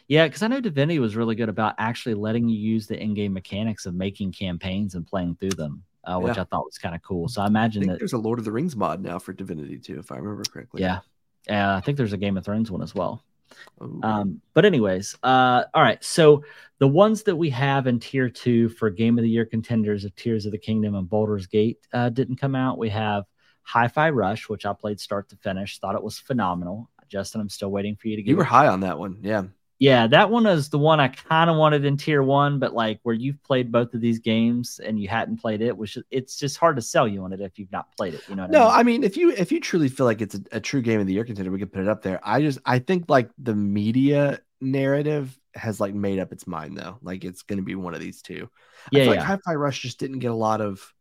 [0.09, 3.33] Yeah, because I know Divinity was really good about actually letting you use the in-game
[3.33, 6.43] mechanics of making campaigns and playing through them, uh, which yeah.
[6.43, 7.29] I thought was kind of cool.
[7.29, 9.79] So I imagine I that there's a Lord of the Rings mod now for Divinity
[9.79, 10.83] too, if I remember correctly.
[10.83, 11.01] Yeah,
[11.49, 11.75] yeah.
[11.75, 13.25] I think there's a Game of Thrones one as well.
[13.81, 16.03] Um, but anyways, uh, all right.
[16.03, 16.45] So
[16.79, 20.15] the ones that we have in tier two for Game of the Year contenders of
[20.17, 22.79] Tears of the Kingdom and Baldur's Gate uh, didn't come out.
[22.79, 23.25] We have
[23.63, 25.79] Hi-Fi Rush, which I played start to finish.
[25.79, 26.91] Thought it was phenomenal.
[27.09, 28.31] Justin, I'm still waiting for you to get.
[28.31, 29.45] You were high on that one, yeah.
[29.83, 33.01] Yeah, that one is the one I kind of wanted in tier one, but like
[33.03, 36.57] where you've played both of these games and you hadn't played it, which it's just
[36.57, 38.23] hard to sell you on it if you've not played it.
[38.29, 38.47] You know?
[38.47, 38.77] no, I mean?
[38.79, 39.03] I mean?
[39.03, 41.25] if you if you truly feel like it's a, a true game of the year
[41.25, 42.21] contender, we could put it up there.
[42.23, 46.99] I just I think like the media narrative has like made up its mind though.
[47.03, 48.49] Like it's going to be one of these two.
[48.93, 49.11] Yeah, yeah.
[49.11, 50.95] like Hi-Fi Rush just didn't get a lot of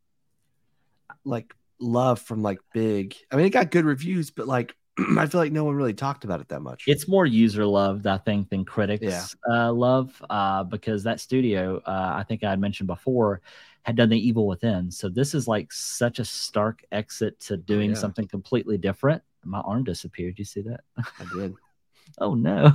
[1.23, 3.15] like love from like big.
[3.31, 4.75] I mean, it got good reviews, but like
[5.17, 6.84] I feel like no one really talked about it that much.
[6.88, 9.25] It's more user loved, I think, than critics yeah.
[9.49, 13.41] uh, love, uh, because that studio, uh, I think I had mentioned before,
[13.84, 14.91] had done the Evil Within.
[14.91, 17.97] So this is like such a stark exit to oh, doing yeah.
[17.97, 19.21] something completely different.
[19.43, 20.38] My arm disappeared.
[20.38, 20.82] You see that?
[20.97, 21.56] I did.
[22.19, 22.71] oh no.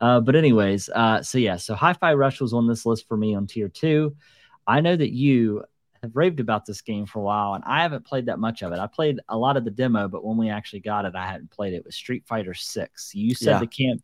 [0.00, 3.34] Uh, but anyways, uh, so yeah, so Hi-Fi Rush was on this list for me
[3.34, 4.14] on tier two.
[4.66, 5.64] I know that you
[6.04, 8.72] have raved about this game for a while, and I haven't played that much of
[8.72, 8.78] it.
[8.78, 11.50] I played a lot of the demo, but when we actually got it, I hadn't
[11.50, 11.78] played it.
[11.78, 13.14] It was Street Fighter Six.
[13.14, 13.58] You said yeah.
[13.58, 14.02] the camp,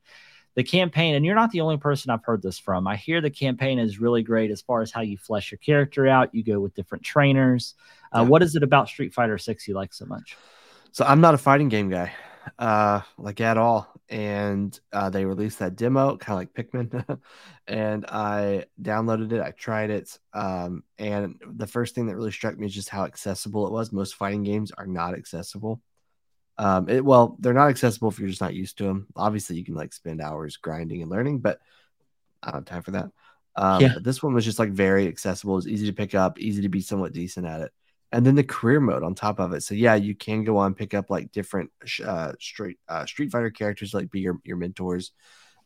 [0.54, 2.86] the campaign, and you're not the only person I've heard this from.
[2.86, 6.08] I hear the campaign is really great as far as how you flesh your character
[6.08, 6.34] out.
[6.34, 7.74] You go with different trainers.
[8.14, 8.28] Uh, yeah.
[8.28, 10.36] What is it about Street Fighter Six you like so much?
[10.92, 12.12] So I'm not a fighting game guy,
[12.58, 17.20] uh, like at all and uh, they released that demo, kind of like Pikmin.
[17.68, 22.59] and I downloaded it, I tried it, um, and the first thing that really struck
[22.59, 23.92] me is just how accessible it was.
[23.92, 25.81] Most fighting games are not accessible.
[26.59, 29.07] Um, it, well, they're not accessible if you're just not used to them.
[29.16, 31.61] Obviously, you can like spend hours grinding and learning, but
[32.42, 33.11] I don't have time for that.
[33.57, 33.94] Um, yeah.
[34.01, 35.55] this one was just like very accessible.
[35.55, 37.73] It was easy to pick up, easy to be somewhat decent at it
[38.12, 39.62] and then the career mode on top of it.
[39.62, 41.70] So yeah, you can go on pick up like different
[42.05, 45.12] uh, street uh, Street Fighter characters, like be your your mentors,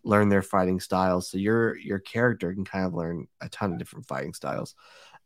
[0.02, 1.30] learn their fighting styles.
[1.30, 4.74] So your your character can kind of learn a ton of different fighting styles,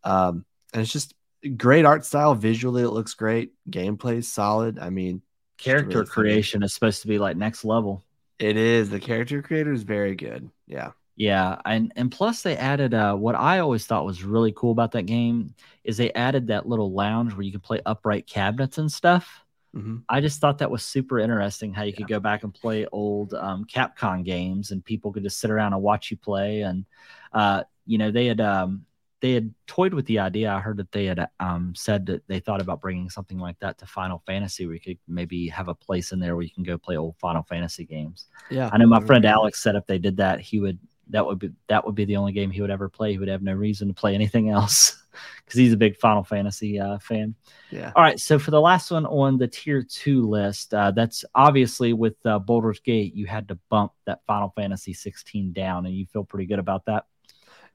[0.04, 1.14] um, and it's just
[1.57, 2.35] great art style.
[2.35, 3.52] Visually, it looks great.
[3.68, 4.78] Gameplay is solid.
[4.78, 5.22] I mean,
[5.59, 8.04] character really creation is supposed to be like next level.
[8.38, 8.90] It is.
[8.90, 10.48] The character creator is very good.
[10.66, 10.92] Yeah.
[11.18, 14.92] Yeah, and and plus they added uh, what I always thought was really cool about
[14.92, 15.52] that game
[15.83, 19.44] is they added that little lounge where you can play upright cabinets and stuff.
[19.74, 19.96] Mm-hmm.
[20.09, 23.35] I just thought that was super interesting how you could go back and play old
[23.35, 26.62] um, Capcom games and people could just sit around and watch you play.
[26.62, 26.87] And
[27.33, 28.87] uh, you know they had um,
[29.20, 30.52] they had toyed with the idea.
[30.52, 33.78] I heard that they had um, said that they thought about bringing something like that
[33.78, 34.66] to Final Fantasy.
[34.66, 37.42] We could maybe have a place in there where you can go play old Final
[37.42, 38.26] Fantasy games.
[38.50, 40.78] Yeah, I know my friend Alex said if they did that, he would
[41.10, 43.12] that would be that would be the only game he would ever play.
[43.12, 45.02] He would have no reason to play anything else
[45.44, 47.34] because he's a big Final Fantasy uh, fan.
[47.70, 47.92] Yeah.
[47.96, 48.18] All right.
[48.18, 52.38] So for the last one on the tier two list, uh, that's obviously with uh,
[52.38, 56.46] Baldur's Gate, you had to bump that Final Fantasy 16 down, and you feel pretty
[56.46, 57.04] good about that.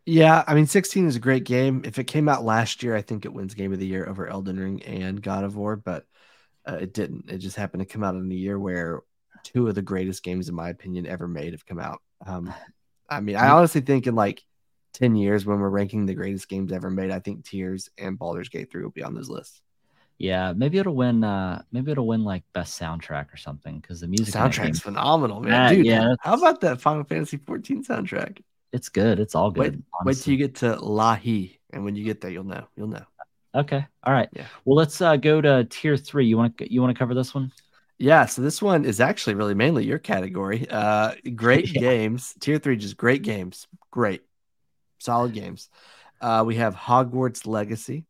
[0.05, 1.81] Yeah, I mean, 16 is a great game.
[1.85, 4.27] If it came out last year, I think it wins Game of the Year over
[4.27, 6.05] Elden Ring and God of War, but
[6.67, 7.29] uh, it didn't.
[7.29, 9.01] It just happened to come out in a year where
[9.43, 12.01] two of the greatest games, in my opinion, ever made have come out.
[12.25, 12.53] Um,
[13.17, 14.43] I mean, I honestly think in like
[14.93, 18.49] 10 years when we're ranking the greatest games ever made, I think Tears and Baldur's
[18.49, 19.61] Gate 3 will be on those lists.
[20.19, 24.07] Yeah, maybe it'll win uh maybe it'll win like best soundtrack or something because the
[24.07, 25.75] music soundtrack's phenomenal, man.
[25.75, 28.41] Dude, yeah, how about that Final Fantasy 14 soundtrack?
[28.71, 29.19] It's good.
[29.19, 29.75] It's all good.
[29.75, 32.67] Wait, wait till you get to Lahi, and when you get there, you'll know.
[32.75, 33.05] You'll know.
[33.55, 33.85] Okay.
[34.03, 34.29] All right.
[34.33, 34.45] Yeah.
[34.65, 36.25] Well, let's uh, go to tier three.
[36.25, 37.51] You want to you want to cover this one?
[37.97, 40.67] Yeah, so this one is actually really mainly your category.
[40.69, 41.81] Uh, great yeah.
[41.81, 42.33] games.
[42.39, 43.67] Tier three, just great games.
[43.91, 44.23] Great,
[44.99, 45.69] solid games.
[46.19, 48.05] Uh, we have Hogwarts Legacy,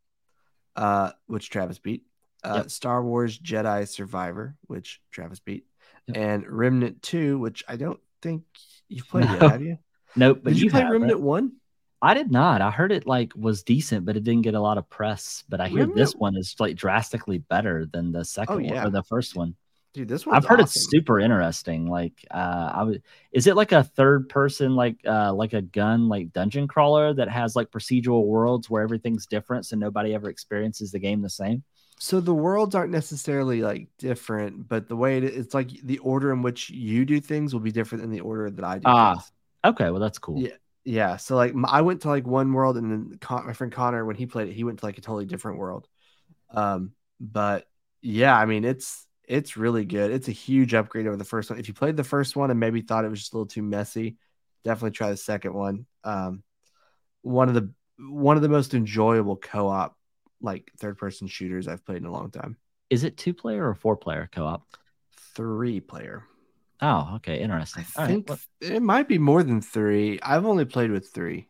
[0.75, 2.03] uh, which Travis beat.
[2.43, 2.71] Uh, yep.
[2.71, 5.65] Star Wars Jedi Survivor, which Travis beat,
[6.07, 6.17] yep.
[6.17, 8.43] and Remnant Two, which I don't think
[8.87, 9.33] you've played no.
[9.33, 9.77] yet, have you?
[10.15, 10.41] Nope.
[10.43, 11.53] But did you, you play Remnant One?
[11.99, 12.61] I did not.
[12.61, 15.43] I heard it like was decent, but it didn't get a lot of press.
[15.49, 15.97] But I hear Remnant...
[15.97, 18.75] this one is like drastically better than the second oh, yeah.
[18.75, 19.55] one or the first one.
[19.93, 20.79] Dude, this one I've heard awesome.
[20.79, 21.87] it's super interesting.
[21.87, 22.97] Like, uh, I was,
[23.31, 27.29] is it like a third person, like, uh, like a gun, like dungeon crawler that
[27.29, 31.63] has like procedural worlds where everything's different, so nobody ever experiences the game the same?
[31.99, 36.33] So the worlds aren't necessarily like different, but the way it, it's like the order
[36.33, 38.83] in which you do things will be different than the order that I do.
[38.85, 39.31] Ah, things.
[39.63, 40.41] okay, well that's cool.
[40.41, 41.17] Yeah, yeah.
[41.17, 44.15] So like I went to like one world, and then Con- my friend Connor, when
[44.15, 45.87] he played it, he went to like a totally different world.
[46.49, 47.67] Um, but
[48.01, 50.11] yeah, I mean it's it's really good.
[50.11, 51.59] It's a huge upgrade over the first one.
[51.59, 53.61] If you played the first one and maybe thought it was just a little too
[53.61, 54.17] messy,
[54.63, 55.85] definitely try the second one.
[56.03, 56.43] Um,
[57.21, 59.95] one of the one of the most enjoyable co-op
[60.41, 62.57] like third person shooters I've played in a long time.
[62.89, 64.67] Is it two player or four player co-op?
[65.35, 66.23] Three player.
[66.81, 67.85] Oh, okay, interesting.
[67.95, 68.39] I All think right.
[68.61, 70.19] it might be more than three.
[70.21, 71.47] I've only played with three,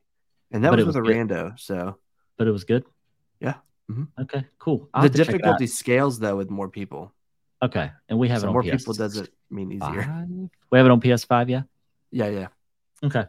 [0.51, 1.15] and that was, was, with good.
[1.15, 1.59] a rando.
[1.59, 1.97] So,
[2.37, 2.85] but it was good.
[3.39, 3.55] Yeah.
[3.89, 4.21] Mm-hmm.
[4.21, 4.45] Okay.
[4.59, 4.89] Cool.
[4.93, 7.13] I'll the difficulty scales though with more people.
[7.63, 10.03] Okay, and we have so it on more PS- people doesn't mean easier.
[10.03, 10.27] Five?
[10.69, 11.61] We have it on PS5, yeah.
[12.11, 12.47] Yeah, yeah.
[13.03, 13.23] Okay.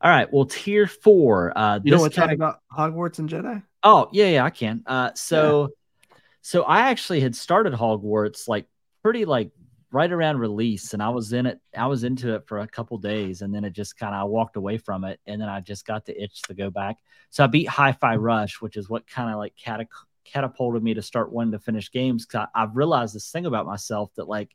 [0.00, 0.32] All right.
[0.32, 1.56] Well, tier four.
[1.56, 3.62] Uh, you know what's talking about Hogwarts and Jedi?
[3.82, 4.82] Oh yeah, yeah, I can.
[4.86, 5.74] Uh, so,
[6.10, 6.16] yeah.
[6.42, 8.66] so I actually had started Hogwarts like
[9.02, 9.50] pretty like
[9.92, 11.60] right around release, and I was in it.
[11.76, 14.24] I was into it for a couple days, and then it just kind of I
[14.24, 16.96] walked away from it, and then I just got the itch to go back.
[17.30, 19.86] So I beat Hi-Fi Rush, which is what kind of like catac-
[20.24, 22.26] catapulted me to start wanting to finish games.
[22.26, 24.50] Cause I, I've realized this thing about myself that like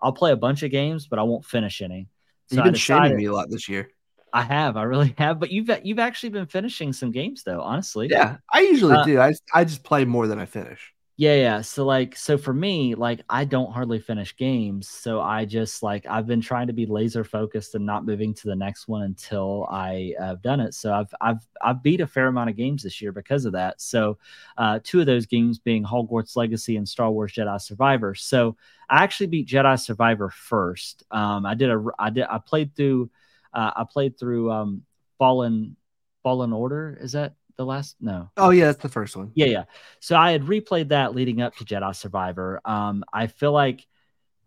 [0.00, 2.08] I'll play a bunch of games, but I won't finish any.
[2.48, 3.90] So You've been shaming me a lot this year.
[4.32, 5.40] I have, I really have.
[5.40, 8.08] But you've you've actually been finishing some games though, honestly.
[8.10, 9.20] Yeah, I usually uh, do.
[9.20, 10.92] I I just play more than I finish.
[11.18, 11.60] Yeah, yeah.
[11.62, 14.86] So like, so for me, like, I don't hardly finish games.
[14.90, 18.48] So I just like I've been trying to be laser focused and not moving to
[18.48, 20.74] the next one until I have done it.
[20.74, 23.80] So I've I've I've beat a fair amount of games this year because of that.
[23.80, 24.18] So
[24.58, 28.14] uh, two of those games being Hogwarts Legacy and Star Wars Jedi Survivor.
[28.14, 28.56] So
[28.90, 31.02] I actually beat Jedi Survivor first.
[31.10, 33.10] Um, I did a I did I played through
[33.54, 34.82] uh, I played through um,
[35.18, 35.76] Fallen
[36.22, 36.98] Fallen Order.
[37.00, 37.96] Is that the last?
[38.00, 38.30] No.
[38.36, 39.32] Oh yeah, that's the first one.
[39.34, 39.64] Yeah, yeah.
[40.00, 42.60] So I had replayed that leading up to Jedi Survivor.
[42.64, 43.86] Um, I feel like,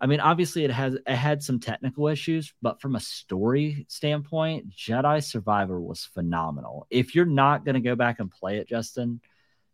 [0.02, 4.70] I mean, obviously it has it had some technical issues, but from a story standpoint,
[4.70, 6.88] Jedi Survivor was phenomenal.
[6.90, 9.22] If you're not going to go back and play it, Justin,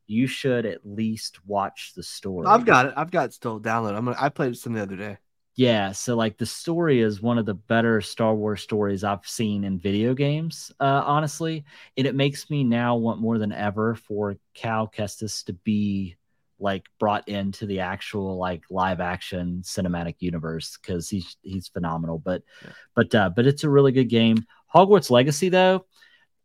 [0.07, 2.47] you should at least watch the story.
[2.47, 2.93] I've got it.
[2.95, 3.95] I've got it still download.
[3.95, 5.17] I'm gonna, I played it some the other day.
[5.55, 9.63] Yeah, so like the story is one of the better Star Wars stories I've seen
[9.63, 11.63] in video games, uh, honestly.
[11.95, 16.17] And it makes me now want more than ever for Cal Kestis to be
[16.59, 22.19] like brought into the actual like live action cinematic universe because he's he's phenomenal.
[22.19, 22.71] But yeah.
[22.93, 24.45] but uh, but it's a really good game.
[24.73, 25.85] Hogwarts Legacy though,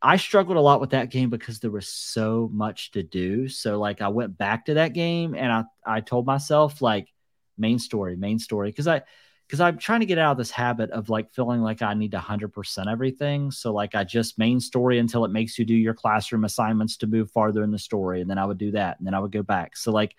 [0.00, 3.48] I struggled a lot with that game because there was so much to do.
[3.48, 7.08] So like I went back to that game and I I told myself like
[7.60, 8.72] main story, main story.
[8.72, 9.02] Cause I,
[9.50, 12.12] because I'm trying to get out of this habit of like feeling like I need
[12.12, 13.50] to 100% everything.
[13.50, 17.08] So, like, I just main story until it makes you do your classroom assignments to
[17.08, 18.20] move farther in the story.
[18.20, 18.98] And then I would do that.
[18.98, 19.76] And then I would go back.
[19.76, 20.14] So, like,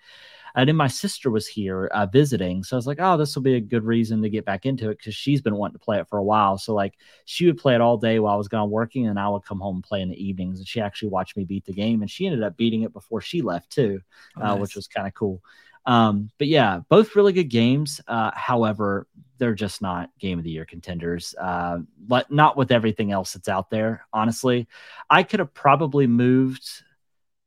[0.54, 2.62] and then my sister was here uh, visiting.
[2.62, 4.90] So I was like, oh, this will be a good reason to get back into
[4.90, 6.58] it because she's been wanting to play it for a while.
[6.58, 6.92] So, like,
[7.24, 9.60] she would play it all day while I was gone working, and I would come
[9.60, 10.58] home and play in the evenings.
[10.58, 12.02] And she actually watched me beat the game.
[12.02, 14.02] And she ended up beating it before she left, too,
[14.36, 14.60] oh, uh, nice.
[14.60, 15.40] which was kind of cool.
[15.84, 18.00] Um, but yeah, both really good games.
[18.06, 19.06] Uh, however,
[19.38, 21.34] they're just not game of the year contenders.
[21.40, 24.06] Uh, but not with everything else that's out there.
[24.12, 24.68] Honestly,
[25.10, 26.64] I could have probably moved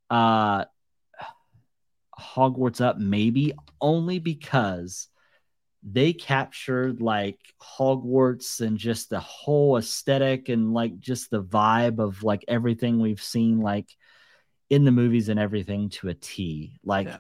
[0.10, 0.65] uh,
[2.19, 5.08] Hogwarts up maybe only because
[5.84, 12.24] they captured like Hogwarts and just the whole aesthetic and like just the vibe of
[12.24, 13.88] like everything we've seen like
[14.69, 16.78] in the movies and everything to a T.
[16.84, 17.17] Like yeah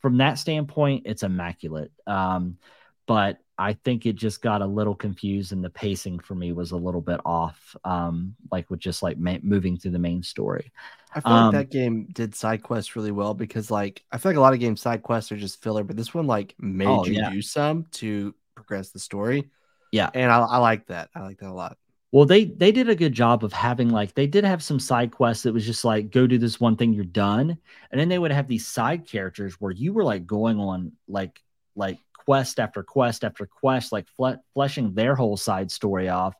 [0.00, 1.92] from that standpoint, it's immaculate.
[2.06, 2.58] Um,
[3.06, 6.70] but I think it just got a little confused, and the pacing for me was
[6.70, 7.76] a little bit off.
[7.84, 10.72] Um, like with just like ma- moving through the main story.
[11.14, 14.30] I feel um, like that game did side quests really well because, like, I feel
[14.30, 16.86] like a lot of games side quests are just filler, but this one like made
[16.86, 17.30] oh, you yeah.
[17.30, 19.50] do some to progress the story.
[19.92, 21.10] Yeah, and I, I like that.
[21.14, 21.76] I like that a lot.
[22.12, 25.12] Well, they they did a good job of having like they did have some side
[25.12, 27.56] quests that was just like go do this one thing, you're done,
[27.90, 31.40] and then they would have these side characters where you were like going on like
[31.76, 36.34] like quest after quest after quest, like fle- fleshing their whole side story off.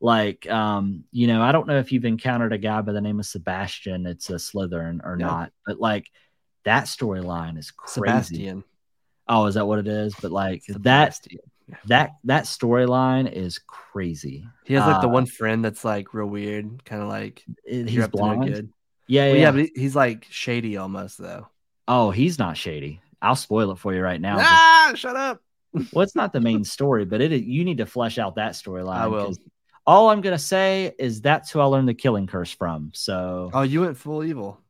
[0.00, 3.18] Like, um, you know, I don't know if you've encountered a guy by the name
[3.18, 4.06] of Sebastian.
[4.06, 6.08] It's a Slytherin or not, but like
[6.64, 8.00] that storyline is crazy.
[8.00, 8.64] Sebastian.
[9.26, 10.14] Oh, is that what it is?
[10.20, 11.38] But like Sebastian.
[11.38, 14.46] that that that storyline is crazy.
[14.64, 18.08] He has like uh, the one friend that's like real weird, kind of like he's
[18.08, 18.46] blonde.
[18.46, 18.72] good.
[19.06, 21.48] Yeah, yeah, well, yeah, but he's like shady almost though.
[21.86, 23.00] Oh, he's not shady.
[23.20, 24.36] I'll spoil it for you right now.
[24.38, 25.42] Ah, shut up.
[25.92, 28.96] well, it's not the main story, but it you need to flesh out that storyline.
[28.96, 29.34] I will.
[29.86, 32.90] All I'm gonna say is that's who I learned the killing curse from.
[32.94, 34.60] So Oh, you went full evil.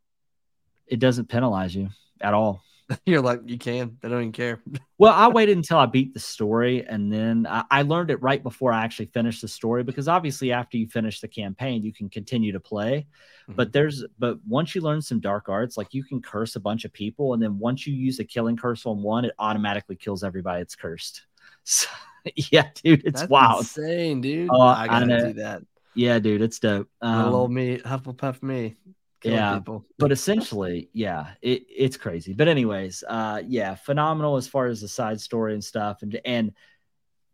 [0.87, 1.91] It doesn't penalize you
[2.21, 2.63] at all.
[3.07, 3.99] You're like, you can.
[4.03, 4.61] I don't even care.
[4.99, 8.43] well, I waited until I beat the story, and then I, I, learned it right
[8.43, 9.85] before I actually finished the story.
[9.85, 13.07] Because obviously, after you finish the campaign, you can continue to play.
[13.43, 13.55] Mm-hmm.
[13.55, 16.85] But there's, but once you learn some dark arts, like you can curse a bunch
[16.85, 20.25] of people, and then once you use a killing curse on one, it automatically kills
[20.25, 21.23] everybody it's cursed.
[21.65, 21.89] So,
[22.35, 24.49] yeah, dude, it's That's wild, insane, dude.
[24.51, 25.63] Oh, I gotta I do that.
[25.95, 26.89] Yeah, dude, it's dope.
[27.03, 28.77] Um, Little old me, Hufflepuff me
[29.25, 29.85] yeah people.
[29.99, 32.33] but essentially yeah it, it's crazy.
[32.33, 36.03] But anyways uh yeah phenomenal as far as the side story and stuff.
[36.03, 36.53] And and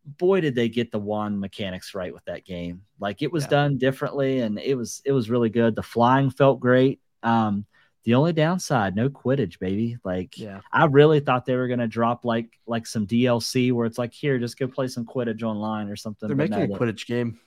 [0.05, 2.83] boy did they get the wand mechanics right with that game.
[2.99, 3.51] Like it was yeah.
[3.51, 5.77] done differently and it was it was really good.
[5.77, 7.01] The flying felt great.
[7.23, 7.67] Um
[8.05, 9.99] the only downside no quidditch baby.
[10.05, 10.61] Like yeah.
[10.73, 14.39] I really thought they were to drop like like some dlc where it's like here
[14.39, 17.41] just go play some quidditch online or something they're making no, a quidditch game.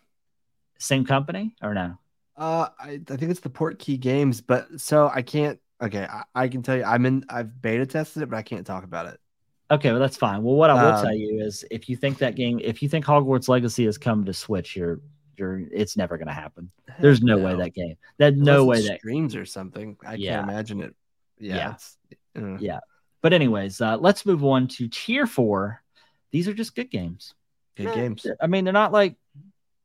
[0.79, 1.97] Same company or no
[2.37, 5.59] uh, I, I think it's the Portkey Games, but so I can't.
[5.81, 7.25] Okay, I, I, can tell you, I'm in.
[7.29, 9.19] I've beta tested it, but I can't talk about it.
[9.69, 10.43] Okay, well that's fine.
[10.43, 12.89] Well, what I will um, tell you is, if you think that game, if you
[12.89, 15.01] think Hogwarts Legacy has come to Switch, you're
[15.35, 15.63] you're.
[15.71, 16.71] It's never going to happen.
[16.99, 17.95] There's no, no, way that game.
[18.17, 19.97] That no way that streams or something.
[20.05, 20.37] I yeah.
[20.37, 20.95] can't imagine it.
[21.39, 21.75] Yeah.
[22.35, 22.41] Yeah.
[22.41, 22.57] Uh.
[22.59, 22.79] yeah.
[23.21, 25.81] But anyways, uh, let's move on to tier four.
[26.31, 27.33] These are just good games.
[27.75, 28.25] Good games.
[28.41, 29.15] I mean, they're not like,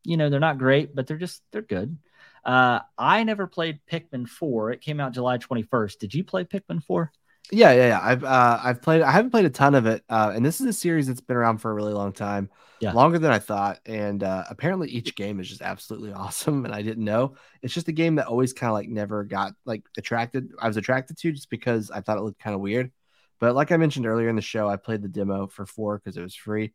[0.05, 1.99] you know, they're not great, but they're just they're good.
[2.45, 4.73] Uh, I never played Pikmin 4.
[4.73, 5.99] It came out July 21st.
[5.99, 7.13] Did you play Pikmin 4?
[7.51, 8.01] Yeah, yeah, yeah.
[8.01, 9.03] I've uh, I've played.
[9.03, 11.37] I haven't played a ton of it, uh, and this is a series that's been
[11.37, 12.49] around for a really long time,
[12.81, 12.93] yeah.
[12.93, 13.81] longer than I thought.
[13.85, 17.35] And uh, apparently, each game is just absolutely awesome, and I didn't know.
[17.61, 20.53] It's just a game that always kind of like never got like attracted.
[20.59, 22.93] I was attracted to just because I thought it looked kind of weird.
[23.41, 26.17] But like I mentioned earlier in the show, I played the demo for four because
[26.17, 26.73] it was free,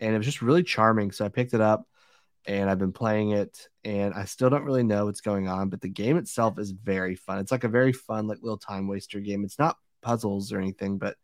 [0.00, 1.12] and it was just really charming.
[1.12, 1.86] So I picked it up
[2.46, 5.80] and I've been playing it and I still don't really know what's going on, but
[5.80, 7.38] the game itself is very fun.
[7.38, 9.44] It's like a very fun, like little time waster game.
[9.44, 11.16] It's not puzzles or anything, but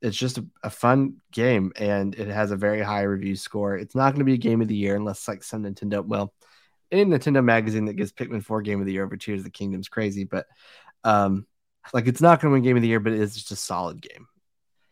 [0.00, 3.76] it's just a, a fun game and it has a very high review score.
[3.76, 6.32] It's not going to be a game of the year unless like some Nintendo, well,
[6.90, 9.50] any Nintendo magazine that gives Pikmin 4 game of the year over Tears of the
[9.50, 10.46] Kingdom's crazy, but
[11.04, 11.46] um
[11.92, 13.56] like it's not going to win game of the year, but it is just a
[13.56, 14.26] solid game.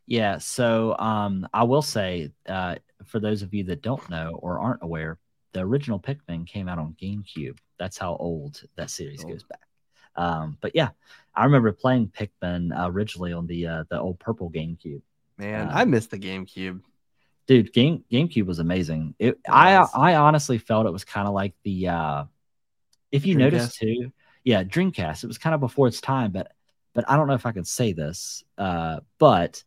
[0.07, 4.59] Yeah, so um I will say uh for those of you that don't know or
[4.61, 5.19] aren't aware,
[5.53, 7.59] the original Pikmin came out on GameCube.
[7.78, 9.61] That's how old that series goes back.
[10.16, 10.90] Um, but yeah,
[11.34, 15.03] I remember playing Pikmin originally on the uh, the old purple GameCube.
[15.38, 16.80] Man, uh, I missed the GameCube.
[17.46, 19.14] Dude, game GameCube was amazing.
[19.18, 19.86] It, I.
[19.94, 22.24] I honestly felt it was kind of like the uh,
[23.11, 24.12] if you notice too,
[24.44, 25.24] yeah, Dreamcast.
[25.24, 26.53] It was kind of before its time, but
[26.94, 28.44] but I don't know if I can say this.
[28.59, 29.62] Uh, but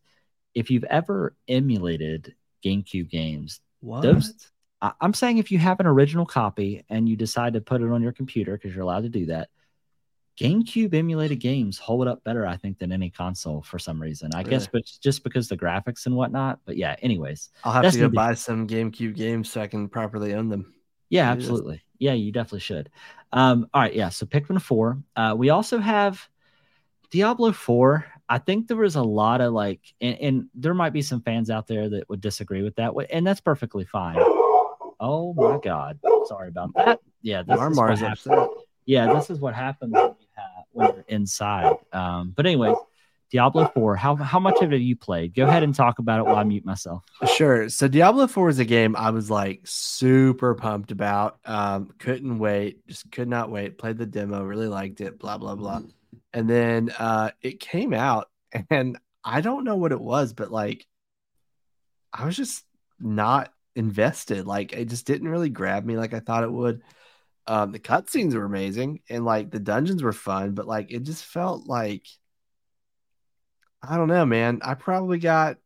[0.54, 2.34] if you've ever emulated
[2.64, 4.02] GameCube games, what?
[4.02, 4.32] those
[4.82, 8.02] I'm saying if you have an original copy and you decide to put it on
[8.02, 9.48] your computer because you're allowed to do that,
[10.38, 14.30] GameCube emulated games hold up better, I think, than any console for some reason.
[14.34, 14.50] I really?
[14.50, 16.60] guess, but just because the graphics and whatnot.
[16.66, 20.34] But yeah, anyways, I'll have to go buy some GameCube games so I can properly
[20.34, 20.74] own them.
[21.08, 21.82] Yeah, absolutely.
[21.98, 22.90] Yeah, you definitely should.
[23.32, 24.10] Um, all right, yeah.
[24.10, 25.02] So Pikmin Four.
[25.14, 26.28] Uh, we also have
[27.10, 28.04] Diablo Four.
[28.28, 31.48] I think there was a lot of like, and, and there might be some fans
[31.48, 34.16] out there that would disagree with that, and that's perfectly fine.
[35.00, 35.98] Oh my God.
[36.26, 37.00] Sorry about that.
[37.22, 37.42] Yeah.
[37.42, 38.48] This Marmar is upset.
[38.84, 39.12] Yeah.
[39.12, 41.76] This is what happens when, you have, when you're inside.
[41.92, 42.74] Um, but anyway,
[43.30, 45.34] Diablo 4, how, how much of it have you played?
[45.34, 47.02] Go ahead and talk about it while I mute myself.
[47.34, 47.68] Sure.
[47.68, 51.38] So Diablo 4 is a game I was like super pumped about.
[51.44, 53.78] Um, couldn't wait, just could not wait.
[53.78, 55.82] Played the demo, really liked it, blah, blah, blah.
[56.32, 58.28] And then uh, it came out,
[58.70, 60.86] and I don't know what it was, but like
[62.12, 62.64] I was just
[63.00, 64.46] not invested.
[64.46, 66.82] Like it just didn't really grab me like I thought it would.
[67.46, 71.24] Um, the cutscenes were amazing and like the dungeons were fun, but like it just
[71.24, 72.06] felt like
[73.82, 74.60] I don't know, man.
[74.62, 75.58] I probably got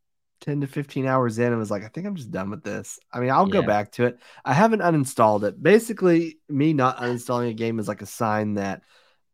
[0.43, 2.99] 10 to 15 hours in and was like, I think I'm just done with this.
[3.13, 3.61] I mean, I'll yeah.
[3.61, 4.19] go back to it.
[4.45, 5.63] I haven't uninstalled it.
[5.63, 8.83] Basically, me not uninstalling a game is like a sign that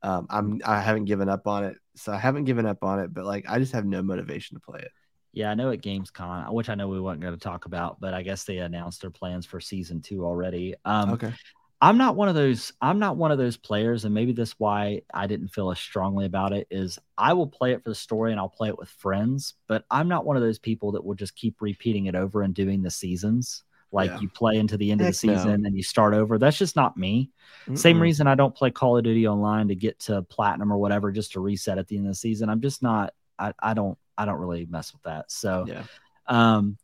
[0.02, 1.78] um, I'm I haven't given up on it.
[1.96, 4.60] So I haven't given up on it, but like I just have no motivation to
[4.60, 4.92] play it.
[5.36, 8.14] Yeah, I know at Gamescom, which I know we weren't going to talk about, but
[8.14, 10.74] I guess they announced their plans for season two already.
[10.86, 11.34] Um, okay.
[11.78, 12.72] I'm not one of those.
[12.80, 16.24] I'm not one of those players, and maybe that's why I didn't feel as strongly
[16.24, 16.66] about it.
[16.70, 19.84] Is I will play it for the story and I'll play it with friends, but
[19.90, 22.80] I'm not one of those people that will just keep repeating it over and doing
[22.80, 23.62] the seasons.
[23.92, 24.20] Like yeah.
[24.20, 25.66] you play into the end Heck of the season no.
[25.66, 26.38] and you start over.
[26.38, 27.30] That's just not me.
[27.66, 27.76] Mm-mm.
[27.76, 31.12] Same reason I don't play Call of Duty online to get to platinum or whatever,
[31.12, 32.48] just to reset at the end of the season.
[32.48, 33.12] I'm just not.
[33.38, 35.30] I, I don't I don't really mess with that.
[35.30, 35.84] So, yeah.
[36.26, 36.76] Um,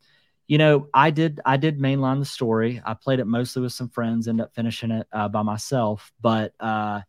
[0.46, 2.82] you know, I did I did mainline the story.
[2.84, 6.12] I played it mostly with some friends, ended up finishing it uh, by myself.
[6.20, 7.00] But uh,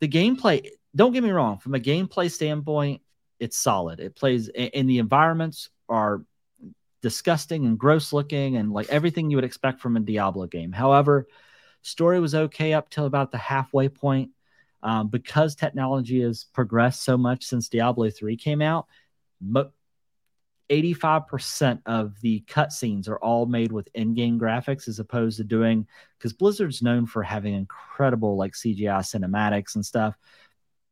[0.00, 3.02] the gameplay, don't get me wrong, from a gameplay standpoint,
[3.40, 4.00] it's solid.
[4.00, 6.22] It plays, and the environments are
[7.02, 10.72] disgusting and gross looking, and like everything you would expect from a Diablo game.
[10.72, 11.26] However,
[11.82, 14.30] story was okay up till about the halfway point.
[14.82, 18.86] Um, because technology has progressed so much since Diablo 3 came out,
[20.70, 25.86] 85% of the cutscenes are all made with in-game graphics as opposed to doing
[26.18, 30.16] because Blizzard's known for having incredible like CGI cinematics and stuff.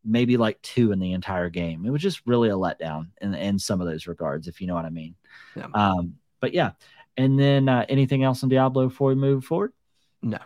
[0.05, 1.87] Maybe like two in the entire game.
[1.87, 4.75] It was just really a letdown in in some of those regards, if you know
[4.75, 5.15] what I mean.
[5.57, 5.69] Yeah.
[5.73, 6.73] Um, but yeah.
[7.17, 9.73] And then uh, anything else on Diablo before we move forward?
[10.21, 10.39] No.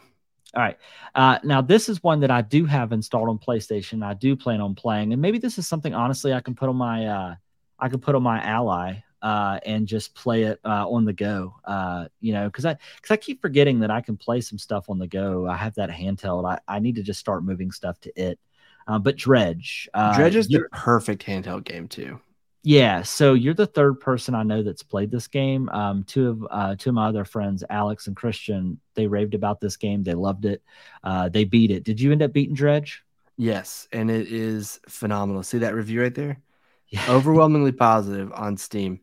[0.54, 0.78] All right.
[1.12, 4.04] Uh, now this is one that I do have installed on PlayStation.
[4.04, 6.76] I do plan on playing, and maybe this is something honestly I can put on
[6.76, 7.34] my uh,
[7.78, 11.54] I could put on my ally uh, and just play it uh, on the go.
[11.64, 14.88] Uh, you know, because I because I keep forgetting that I can play some stuff
[14.90, 15.46] on the go.
[15.46, 16.48] I have that handheld.
[16.48, 18.38] I, I need to just start moving stuff to it.
[18.86, 22.20] Uh, but Dredge, uh, Dredge is the perfect handheld game too.
[22.64, 25.68] Yeah, so you're the third person I know that's played this game.
[25.68, 29.60] Um, two of uh, two of my other friends, Alex and Christian, they raved about
[29.60, 30.02] this game.
[30.02, 30.62] They loved it.
[31.04, 31.84] Uh, they beat it.
[31.84, 33.02] Did you end up beating Dredge?
[33.36, 35.42] Yes, and it is phenomenal.
[35.44, 36.40] See that review right there?
[36.88, 37.04] Yeah.
[37.08, 39.00] Overwhelmingly positive on Steam.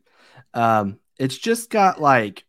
[0.54, 2.44] Um, it's just got like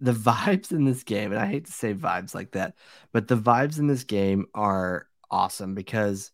[0.00, 2.74] the vibes in this game, and I hate to say vibes like that,
[3.12, 6.30] but the vibes in this game are awesome because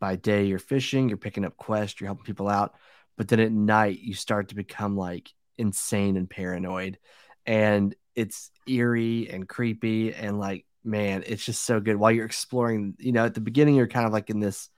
[0.00, 2.74] by day you're fishing, you're picking up quests, you're helping people out,
[3.16, 6.98] but then at night you start to become like insane and paranoid,
[7.44, 12.94] and it's eerie and creepy and like man, it's just so good while you're exploring.
[12.98, 14.68] You know, at the beginning you're kind of like in this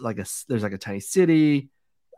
[0.00, 1.70] like a there's like a tiny city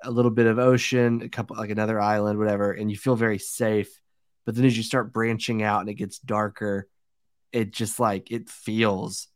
[0.04, 3.38] a little bit of ocean, a couple like another island, whatever, and you feel very
[3.38, 4.00] safe.
[4.44, 6.88] But then as you start branching out and it gets darker,
[7.52, 9.28] it just like it feels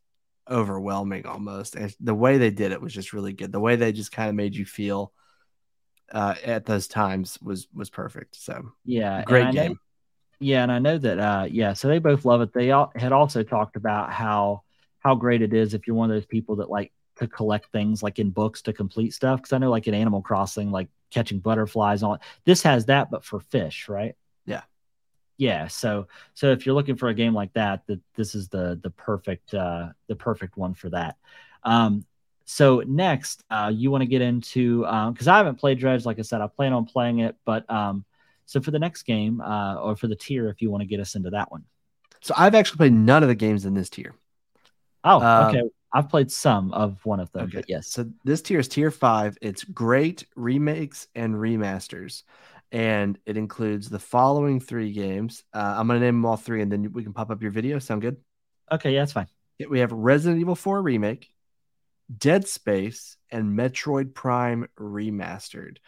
[0.49, 1.75] overwhelming almost.
[1.75, 3.53] And the way they did it was just really good.
[3.53, 5.13] The way they just kind of made you feel
[6.13, 8.37] uh, at those times was was perfect.
[8.37, 9.73] So yeah, great game.
[9.73, 9.79] Know,
[10.41, 12.53] yeah, and I know that uh, yeah, so they both love it.
[12.53, 14.63] They all, had also talked about how
[14.99, 18.03] how great it is if you're one of those people that like to collect things
[18.03, 21.39] like in books to complete stuff because I know like in Animal Crossing, like catching
[21.39, 24.15] butterflies on this has that, but for fish, right?
[24.47, 24.63] Yeah,
[25.37, 25.69] yeah.
[25.69, 28.91] So so if you're looking for a game like that, that this is the the
[28.91, 31.17] perfect uh, the perfect one for that.
[31.65, 32.05] Um,
[32.45, 36.19] so next, uh, you want to get into um because I haven't played Dredge, like
[36.19, 38.05] I said, I plan on playing it, but um,
[38.47, 41.01] so for the next game uh, or for the tier, if you want to get
[41.01, 41.65] us into that one.
[42.21, 44.15] So I've actually played none of the games in this tier.
[45.05, 45.63] Oh, um, okay.
[45.93, 47.59] I've played some of one of them, okay.
[47.59, 47.89] but yes.
[47.89, 49.39] So this tier is tier five.
[49.41, 52.25] It's great remakes and remasters,
[52.73, 55.45] and it includes the following three games.
[55.55, 57.79] Uh, I'm gonna name them all three, and then we can pop up your video.
[57.79, 58.17] Sound good?
[58.71, 59.29] Okay, yeah, that's fine.
[59.69, 61.31] We have Resident Evil 4 remake,
[62.17, 65.79] Dead Space, and Metroid Prime remastered.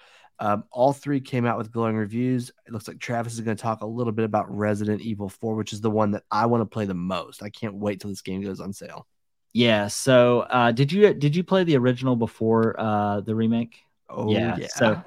[0.40, 2.50] Um, all three came out with glowing reviews.
[2.66, 5.54] It looks like Travis is going to talk a little bit about Resident Evil 4,
[5.54, 7.42] which is the one that I want to play the most.
[7.42, 9.06] I can't wait till this game goes on sale.
[9.52, 9.88] Yeah.
[9.88, 13.78] So, uh, did you did you play the original before uh, the remake?
[14.08, 14.56] Oh yeah.
[14.58, 14.66] yeah.
[14.76, 15.02] So.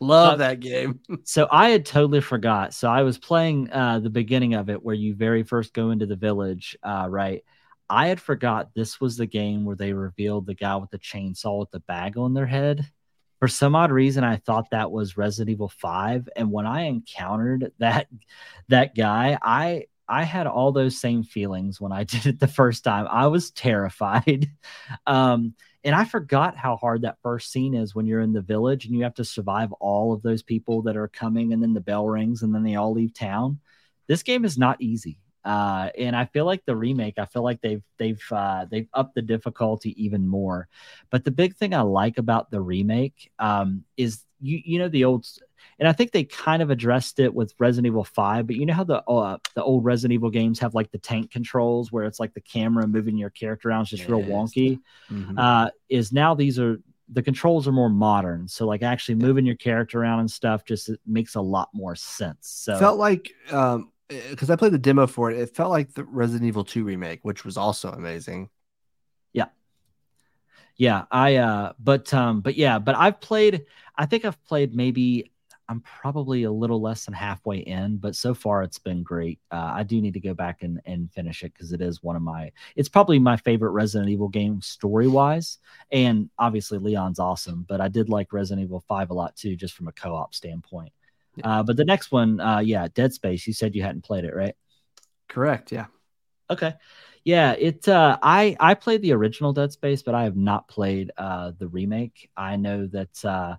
[0.00, 1.00] Love that game.
[1.24, 2.72] so I had totally forgot.
[2.72, 6.06] So I was playing uh, the beginning of it where you very first go into
[6.06, 7.44] the village, uh, right?
[7.88, 11.60] I had forgot this was the game where they revealed the guy with the chainsaw
[11.60, 12.90] with the bag on their head.
[13.38, 17.70] For some odd reason, I thought that was Resident Evil Five, and when I encountered
[17.78, 18.08] that
[18.68, 22.84] that guy, I I had all those same feelings when I did it the first
[22.84, 23.06] time.
[23.10, 24.50] I was terrified.
[25.06, 25.54] Um,
[25.84, 28.94] and I forgot how hard that first scene is when you're in the village and
[28.94, 32.06] you have to survive all of those people that are coming and then the bell
[32.06, 33.60] rings and then they all leave town.
[34.08, 35.20] This game is not easy.
[35.44, 39.14] Uh, and I feel like the remake, I feel like they've they've uh, they've upped
[39.14, 40.68] the difficulty even more.
[41.08, 45.04] But the big thing I like about the remake um, is you you know the
[45.04, 45.24] old
[45.78, 48.46] and I think they kind of addressed it with Resident Evil Five.
[48.46, 51.30] But you know how the uh, the old Resident Evil games have like the tank
[51.30, 54.10] controls where it's like the camera moving your character around is just yes.
[54.10, 54.80] real wonky.
[55.10, 55.38] Mm-hmm.
[55.38, 59.56] Uh, is now these are the controls are more modern, so like actually moving your
[59.56, 62.48] character around and stuff just makes a lot more sense.
[62.48, 66.04] So felt like um because I played the demo for it, it felt like the
[66.04, 68.50] Resident Evil 2 remake, which was also amazing.
[69.32, 69.46] Yeah.
[70.76, 75.32] Yeah, I uh but um but yeah, but I've played I think I've played maybe
[75.68, 79.40] I'm probably a little less than halfway in, but so far it's been great.
[79.50, 82.16] Uh, I do need to go back and, and finish it because it is one
[82.16, 85.58] of my, it's probably my favorite Resident Evil game story wise.
[85.90, 89.74] And obviously Leon's awesome, but I did like Resident Evil 5 a lot too, just
[89.74, 90.92] from a co op standpoint.
[91.36, 91.58] Yeah.
[91.58, 93.46] Uh, but the next one, uh, yeah, Dead Space.
[93.46, 94.54] You said you hadn't played it, right?
[95.28, 95.72] Correct.
[95.72, 95.86] Yeah.
[96.50, 96.74] Okay.
[97.24, 97.88] Yeah, it.
[97.88, 101.66] Uh, I I played the original Dead Space, but I have not played uh, the
[101.66, 102.30] remake.
[102.36, 103.56] I know that uh,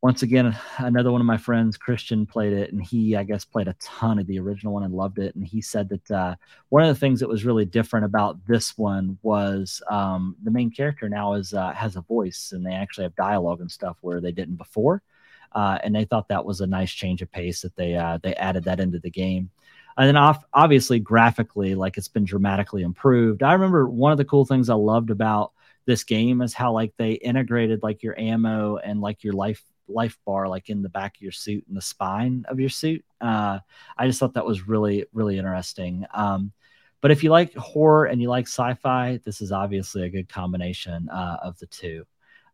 [0.00, 3.66] once again, another one of my friends, Christian, played it, and he, I guess, played
[3.66, 5.34] a ton of the original one and loved it.
[5.34, 6.36] And he said that uh,
[6.68, 10.70] one of the things that was really different about this one was um, the main
[10.70, 14.20] character now is uh, has a voice, and they actually have dialogue and stuff where
[14.20, 15.02] they didn't before.
[15.50, 18.34] Uh, and they thought that was a nice change of pace that they uh, they
[18.34, 19.50] added that into the game.
[19.96, 23.42] And then off, obviously graphically, like it's been dramatically improved.
[23.42, 25.52] I remember one of the cool things I loved about
[25.86, 30.18] this game is how like they integrated like your ammo and like your life life
[30.24, 33.04] bar like in the back of your suit and the spine of your suit.
[33.20, 33.58] Uh,
[33.96, 36.04] I just thought that was really really interesting.
[36.12, 36.52] Um,
[37.00, 41.08] but if you like horror and you like sci-fi, this is obviously a good combination
[41.08, 42.04] uh, of the two.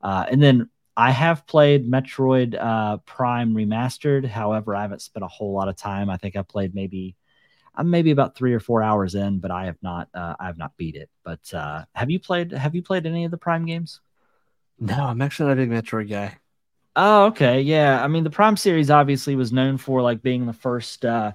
[0.03, 4.27] Uh, and then I have played Metroid uh, Prime Remastered.
[4.27, 6.11] However, I haven't spent a whole lot of time.
[6.11, 7.17] I think I played maybe
[7.75, 10.59] I'm maybe about three or four hours in, but I have not uh, I have
[10.59, 11.11] not beat it.
[11.25, 14.01] But uh, have you played Have you played any of the Prime games?
[14.79, 16.37] No, I'm actually not a big Metroid guy.
[16.97, 18.03] Oh, okay, yeah.
[18.03, 21.33] I mean, the Prime series obviously was known for like being the first uh,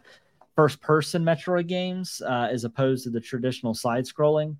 [0.55, 4.55] first person Metroid games, uh, as opposed to the traditional side scrolling.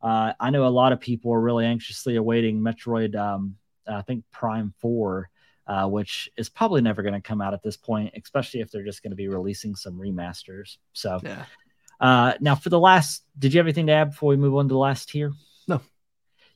[0.00, 3.16] Uh, I know a lot of people are really anxiously awaiting Metroid.
[3.16, 5.28] Um, I think Prime Four,
[5.66, 8.84] uh, which is probably never going to come out at this point, especially if they're
[8.84, 10.76] just going to be releasing some remasters.
[10.92, 11.44] So, yeah.
[12.00, 14.68] Uh, now for the last, did you have anything to add before we move on
[14.68, 15.32] to the last tier?
[15.66, 15.80] No.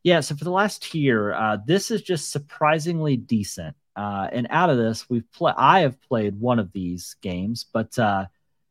[0.02, 0.20] Yeah.
[0.20, 3.74] So for the last tier, uh, this is just surprisingly decent.
[3.98, 5.56] Uh, and out of this, we've played.
[5.58, 8.26] I have played one of these games, but uh,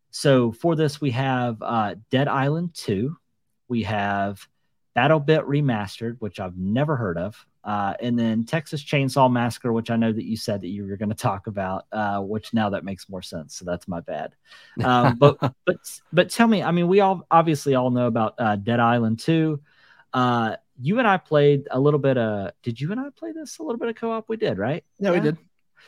[0.10, 3.18] so for this, we have uh, Dead Island Two,
[3.68, 4.48] we have
[4.96, 9.98] BattleBit Remastered, which I've never heard of, uh, and then Texas Chainsaw Massacre, which I
[9.98, 12.86] know that you said that you were going to talk about, uh, which now that
[12.86, 13.54] makes more sense.
[13.54, 14.34] So that's my bad.
[14.82, 15.76] Um, but but
[16.14, 19.60] but tell me, I mean, we all obviously all know about uh, Dead Island Two.
[20.80, 22.52] You and I played a little bit of.
[22.64, 24.30] Did you and I play this a little bit of co-op?
[24.30, 24.84] We did, right?
[25.00, 25.16] Yeah, yeah.
[25.16, 25.38] we did.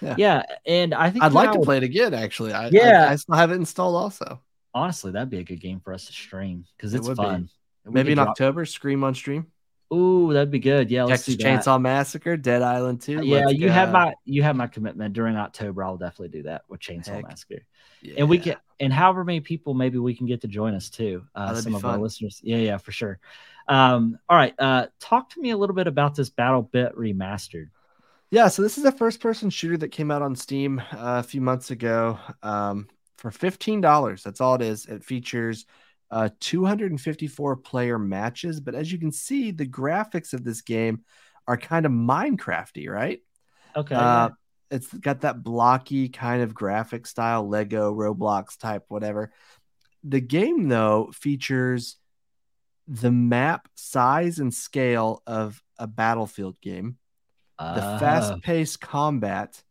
[0.01, 0.15] Yeah.
[0.17, 1.65] yeah, and I think I'd like to would...
[1.65, 2.13] play it again.
[2.13, 3.95] Actually, I, yeah, I, I, still have it installed.
[3.95, 4.39] Also,
[4.73, 7.49] honestly, that'd be a good game for us to stream because it's it fun.
[7.85, 8.29] Maybe in drop...
[8.29, 9.47] October, Scream on stream.
[9.93, 10.91] Ooh, that'd be good.
[10.91, 13.25] Yeah, Texas Chainsaw Massacre, Dead Island 2.
[13.25, 13.73] Yeah, let's you go.
[13.73, 15.83] have my you have my commitment during October.
[15.83, 17.27] I'll definitely do that with Chainsaw Heck.
[17.27, 17.65] Massacre.
[18.02, 18.16] Yeah.
[18.20, 21.24] And we can and however many people maybe we can get to join us too.
[21.36, 21.95] Uh, oh, some of fun.
[21.95, 22.39] our listeners.
[22.43, 23.20] Yeah, yeah, for sure.
[23.68, 24.54] Um, all right.
[24.58, 27.70] Uh, talk to me a little bit about this BattleBit remastered.
[28.32, 31.24] Yeah, so this is a first person shooter that came out on Steam uh, a
[31.24, 32.88] few months ago um,
[33.18, 34.24] for $15.
[34.24, 34.86] That's all it is.
[34.86, 35.66] It features
[36.12, 38.60] uh, 254 player matches.
[38.60, 41.04] But as you can see, the graphics of this game
[41.47, 43.22] are kind of Minecrafty, right?
[43.76, 43.95] Okay.
[43.95, 44.30] Uh,
[44.72, 49.32] it's got that blocky kind of graphic style, Lego, Roblox type, whatever.
[50.03, 51.97] The game, though, features
[52.88, 56.97] the map size and scale of a battlefield game,
[57.57, 57.76] uh.
[57.76, 57.99] the ah.
[57.99, 59.61] fast paced combat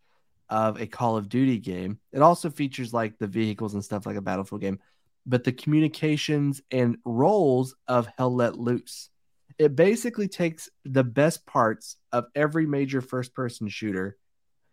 [0.49, 1.99] of a Call of Duty game.
[2.13, 4.81] It also features like the vehicles and stuff like a battlefield game,
[5.27, 9.11] but the communications and roles of Hell Let Loose.
[9.59, 14.17] It basically takes the best parts of every major first person shooter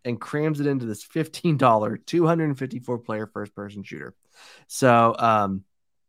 [0.05, 4.15] and crams it into this $15 254 player first person shooter.
[4.67, 5.63] So, um,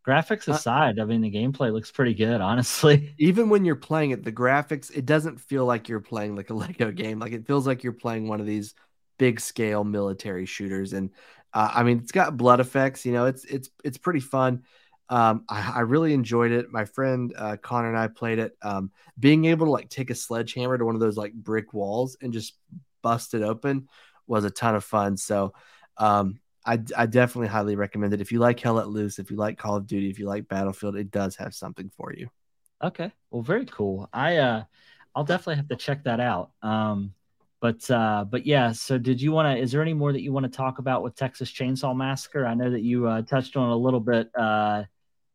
[0.07, 3.15] graphics uh, aside, I mean, the gameplay looks pretty good, honestly.
[3.19, 6.55] Even when you're playing it, the graphics, it doesn't feel like you're playing like a
[6.55, 7.19] Lego game.
[7.19, 8.75] Like it feels like you're playing one of these
[9.19, 10.93] big scale military shooters.
[10.93, 11.11] And
[11.53, 13.07] uh, I mean, it's got blood effects.
[13.07, 14.63] You know, it's it's it's pretty fun.
[15.09, 16.73] Um, I, I, really enjoyed it.
[16.73, 18.57] My friend uh, Connor and I played it.
[18.61, 22.17] Um, being able to like take a sledgehammer to one of those like brick walls
[22.21, 22.55] and just
[23.07, 23.89] bust it open
[24.27, 25.17] was a ton of fun.
[25.17, 25.55] So
[25.97, 28.21] um, I, I definitely highly recommend it.
[28.21, 30.49] If you like Hell Let Loose, if you like Call of Duty, if you like
[30.49, 32.29] Battlefield, it does have something for you.
[32.83, 34.09] Okay, well, very cool.
[34.13, 34.65] I uh,
[35.15, 36.51] I'll definitely have to check that out.
[36.63, 37.15] Um,
[37.61, 38.73] but uh, but yeah.
[38.73, 39.63] So did you want to?
[39.63, 42.45] Is there any more that you want to talk about with Texas Chainsaw Massacre?
[42.45, 44.83] I know that you uh, touched on a little bit uh,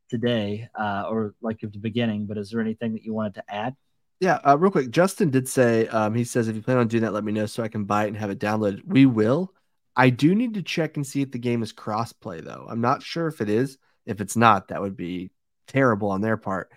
[0.10, 2.28] today, uh, or like at the beginning.
[2.28, 3.76] But is there anything that you wanted to add?
[4.22, 4.92] Yeah, uh, real quick.
[4.92, 7.48] Justin did say um, he says if you plan on doing that, let me know
[7.48, 8.82] so I can buy it and have it downloaded.
[8.86, 9.52] We will.
[9.96, 12.68] I do need to check and see if the game is crossplay though.
[12.70, 13.78] I'm not sure if it is.
[14.06, 15.32] If it's not, that would be
[15.68, 16.72] terrible on their part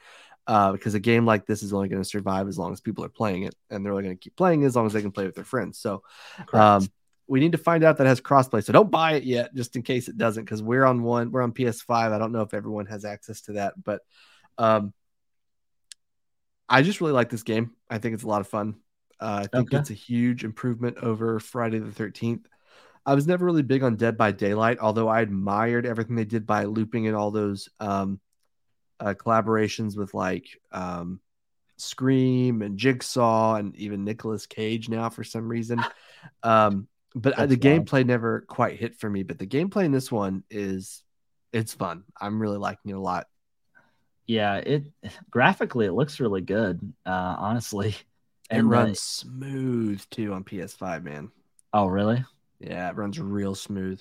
[0.46, 3.04] uh, because a game like this is only going to survive as long as people
[3.04, 5.12] are playing it, and they're only going to keep playing as long as they can
[5.12, 5.78] play with their friends.
[5.78, 6.02] So,
[6.52, 6.88] um,
[7.26, 8.62] we need to find out that has crossplay.
[8.62, 11.42] So don't buy it yet, just in case it doesn't, because we're on one, we're
[11.42, 12.12] on PS5.
[12.12, 14.02] I don't know if everyone has access to that, but
[14.58, 14.92] um,
[16.68, 17.72] I just really like this game.
[17.90, 18.76] I think it's a lot of fun.
[19.20, 19.78] Uh, I think okay.
[19.78, 22.46] it's a huge improvement over Friday the Thirteenth.
[23.06, 26.46] I was never really big on Dead by Daylight, although I admired everything they did
[26.46, 28.18] by looping in all those um,
[28.98, 31.20] uh, collaborations with like um,
[31.76, 35.84] Scream and Jigsaw and even Nicolas Cage now for some reason.
[36.42, 39.24] Um, but the gameplay never quite hit for me.
[39.24, 41.02] But the gameplay in this one is
[41.52, 42.04] it's fun.
[42.18, 43.26] I'm really liking it a lot.
[44.26, 44.84] Yeah, it
[45.30, 46.80] graphically it looks really good.
[47.04, 47.94] Uh, honestly,
[48.50, 51.30] and it runs smooth too on PS5, man.
[51.72, 52.24] Oh, really?
[52.60, 54.00] Yeah, it runs real smooth.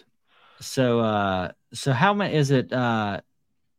[0.61, 2.71] So, uh, so how many is it?
[2.71, 3.21] Uh,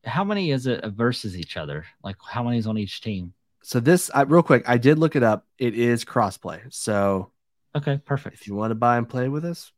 [0.05, 1.87] how many is it versus each other?
[2.03, 3.33] Like, how many is on each team?
[3.63, 5.47] So this, I, real quick, I did look it up.
[5.59, 6.61] It is crossplay.
[6.73, 7.31] So,
[7.75, 8.35] okay, perfect.
[8.35, 9.73] If you want to buy and play with us,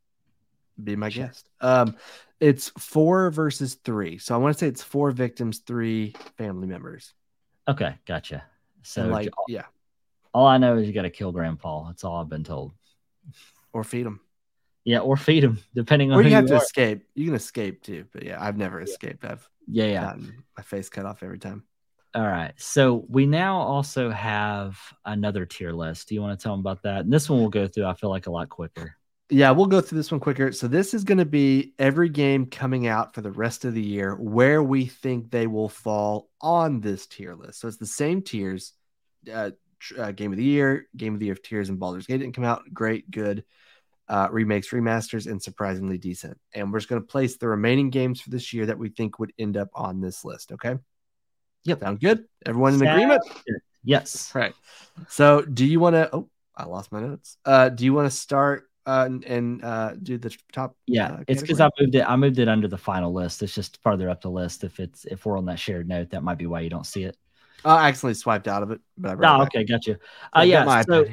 [0.83, 1.25] be my sure.
[1.25, 1.47] guest.
[1.61, 1.95] Um,
[2.39, 4.17] it's four versus three.
[4.17, 7.13] So I want to say it's four victims, three family members.
[7.67, 8.43] Okay, gotcha.
[8.83, 9.65] So and like, yeah.
[10.33, 11.87] All I know is you got to kill Grandpa.
[11.87, 12.73] That's all I've been told.
[13.73, 14.19] Or feed him.
[14.83, 16.19] Yeah, or feed him, depending on.
[16.19, 16.63] Or you have you to are.
[16.63, 17.07] escape.
[17.13, 18.85] You can escape too, but yeah, I've never yeah.
[18.85, 19.25] escaped.
[19.25, 21.63] I've yeah, yeah, gotten my face cut off every time.
[22.15, 22.53] All right.
[22.57, 26.07] So we now also have another tier list.
[26.07, 27.01] Do you want to tell them about that?
[27.01, 28.95] And this one will go through, I feel like, a lot quicker.
[29.29, 30.53] Yeah, we'll go through this one quicker.
[30.53, 33.81] So this is going to be every game coming out for the rest of the
[33.81, 37.59] year where we think they will fall on this tier list.
[37.59, 38.73] So it's the same tiers.
[39.31, 39.51] Uh,
[39.97, 42.33] uh, game of the year, game of the year of Tears and Baldur's Gate didn't
[42.33, 42.63] come out.
[42.73, 43.43] Great, good.
[44.09, 46.39] Uh, remakes, remasters, and surprisingly decent.
[46.53, 49.19] And we're just going to place the remaining games for this year that we think
[49.19, 50.53] would end up on this list.
[50.53, 50.75] Okay.
[51.65, 51.81] Yep.
[51.81, 52.25] Sound good?
[52.45, 53.21] Everyone in agreement?
[53.83, 54.33] Yes.
[54.33, 54.53] Right.
[55.09, 56.09] So, do you want to?
[56.13, 57.37] Oh, I lost my notes.
[57.43, 60.75] Uh, do you want to start uh, and, and uh, do the top?
[60.87, 62.05] Yeah, uh, it's because I moved it.
[62.07, 63.43] I moved it under the final list.
[63.43, 64.63] It's just farther up the list.
[64.63, 67.03] If it's if we're on that shared note, that might be why you don't see
[67.03, 67.17] it.
[67.65, 68.79] I accidentally swiped out of it.
[68.97, 69.97] But I oh, okay, got you.
[70.35, 71.05] Uh, yeah, so,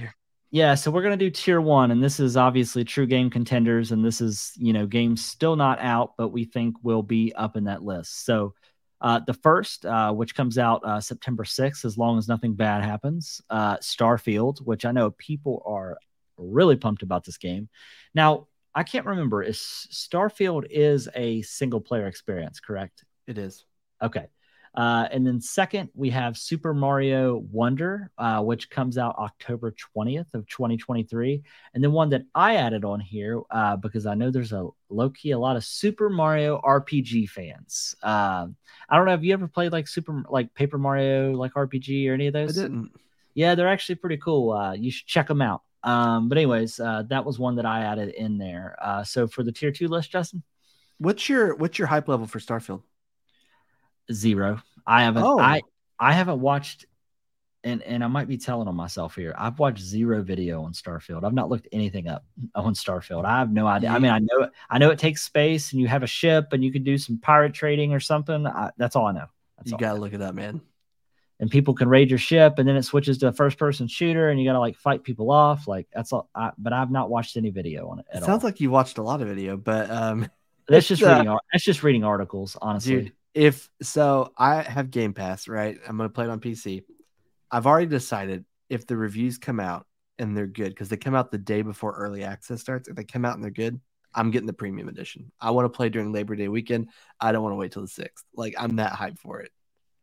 [0.52, 0.76] yeah.
[0.76, 4.20] So we're gonna do tier one, and this is obviously true game contenders, and this
[4.20, 7.82] is you know games still not out, but we think will be up in that
[7.82, 8.24] list.
[8.24, 8.54] So.
[9.00, 12.82] Uh, the first, uh, which comes out uh, September 6th, as long as nothing bad
[12.82, 15.98] happens, uh, Starfield, which I know people are
[16.36, 17.68] really pumped about this game.
[18.14, 23.04] Now, I can't remember, is Starfield is a single player experience, correct?
[23.26, 23.64] It is.
[24.02, 24.26] Okay.
[24.74, 30.34] Uh, and then second, we have Super Mario Wonder, uh, which comes out October 20th
[30.34, 31.42] of 2023.
[31.72, 35.10] And then one that I added on here uh, because I know there's a low
[35.10, 37.94] key a lot of Super Mario RPG fans.
[38.02, 38.56] Um,
[38.88, 39.12] I don't know.
[39.12, 42.58] Have you ever played like Super like Paper Mario like RPG or any of those?
[42.58, 42.90] I didn't.
[43.34, 44.52] Yeah, they're actually pretty cool.
[44.52, 45.62] Uh, you should check them out.
[45.84, 48.76] Um, but anyways, uh, that was one that I added in there.
[48.80, 50.42] Uh, so for the tier two list, Justin,
[50.98, 52.82] what's your what's your hype level for Starfield?
[54.10, 54.62] Zero.
[54.86, 55.22] I haven't.
[55.22, 55.38] Oh.
[55.38, 55.60] I
[55.98, 56.86] I haven't watched,
[57.62, 59.34] and and I might be telling on myself here.
[59.36, 61.22] I've watched zero video on Starfield.
[61.22, 62.24] I've not looked anything up
[62.54, 63.26] on Starfield.
[63.26, 63.90] I have no idea.
[63.90, 64.50] I mean, I know it.
[64.70, 67.18] I know it takes space, and you have a ship, and you can do some
[67.18, 68.46] pirate trading or something.
[68.46, 69.26] I, that's all I know.
[69.58, 70.62] That's you gotta look it up, man.
[71.40, 74.38] And people can raid your ship, and then it switches to a first-person shooter, and
[74.40, 75.66] you gotta like fight people off.
[75.66, 76.28] Like that's all.
[76.34, 78.06] I, but I've not watched any video on it.
[78.12, 78.48] it sounds all.
[78.48, 80.28] like you watched a lot of video, but um,
[80.68, 81.36] that's just uh, reading.
[81.52, 82.94] That's just reading articles, honestly.
[82.94, 85.76] Dude, if so, I have Game Pass, right?
[85.88, 86.84] I'm gonna play it on PC.
[87.50, 89.86] I've already decided if the reviews come out
[90.18, 92.88] and they're good because they come out the day before early access starts.
[92.88, 93.80] If they come out and they're good,
[94.14, 95.32] I'm getting the premium edition.
[95.40, 96.90] I want to play during Labor Day weekend.
[97.20, 98.24] I don't want to wait till the sixth.
[98.34, 99.50] Like I'm that hyped for it.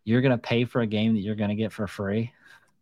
[0.04, 2.32] You're gonna pay for a game that you're gonna get for free.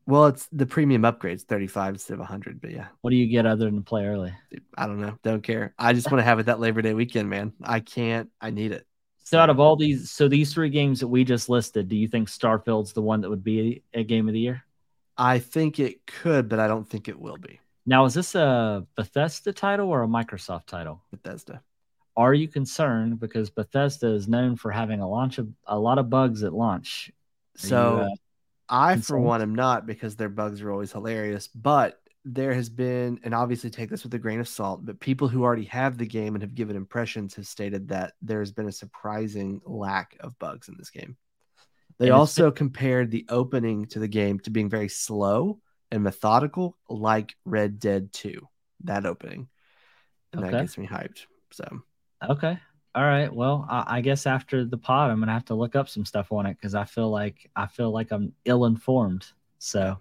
[0.09, 2.59] Well, it's the premium upgrades, 35 instead of 100.
[2.59, 4.33] But yeah, what do you get other than play early?
[4.75, 5.19] I don't know.
[5.21, 5.75] Don't care.
[5.77, 7.53] I just want to have it that Labor Day weekend, man.
[7.61, 8.31] I can't.
[8.41, 8.87] I need it.
[9.23, 12.07] So out of all these, so these three games that we just listed, do you
[12.07, 14.63] think Starfield's the one that would be a, game of the year?
[15.15, 17.59] I think it could, but I don't think it will be.
[17.85, 21.03] Now, is this a Bethesda title or a Microsoft title?
[21.11, 21.61] Bethesda.
[22.19, 26.09] Are you concerned because Bethesda is known for having a launch of a lot of
[26.09, 27.09] bugs at launch?
[27.55, 28.09] Are so, you, uh,
[28.67, 29.05] I concerned?
[29.05, 31.47] for one am not because their bugs are always hilarious.
[31.47, 35.29] But there has been, and obviously take this with a grain of salt, but people
[35.29, 38.73] who already have the game and have given impressions have stated that there's been a
[38.73, 41.15] surprising lack of bugs in this game.
[41.99, 47.33] They also compared the opening to the game to being very slow and methodical, like
[47.45, 48.45] Red Dead 2,
[48.83, 49.47] that opening.
[50.33, 50.51] And okay.
[50.51, 51.21] that gets me hyped.
[51.51, 51.81] So,
[52.27, 52.57] okay.
[52.95, 53.33] All right.
[53.33, 56.31] Well, I, I guess after the pod, I'm gonna have to look up some stuff
[56.31, 59.25] on it because I feel like I feel like I'm ill informed.
[59.59, 59.97] So,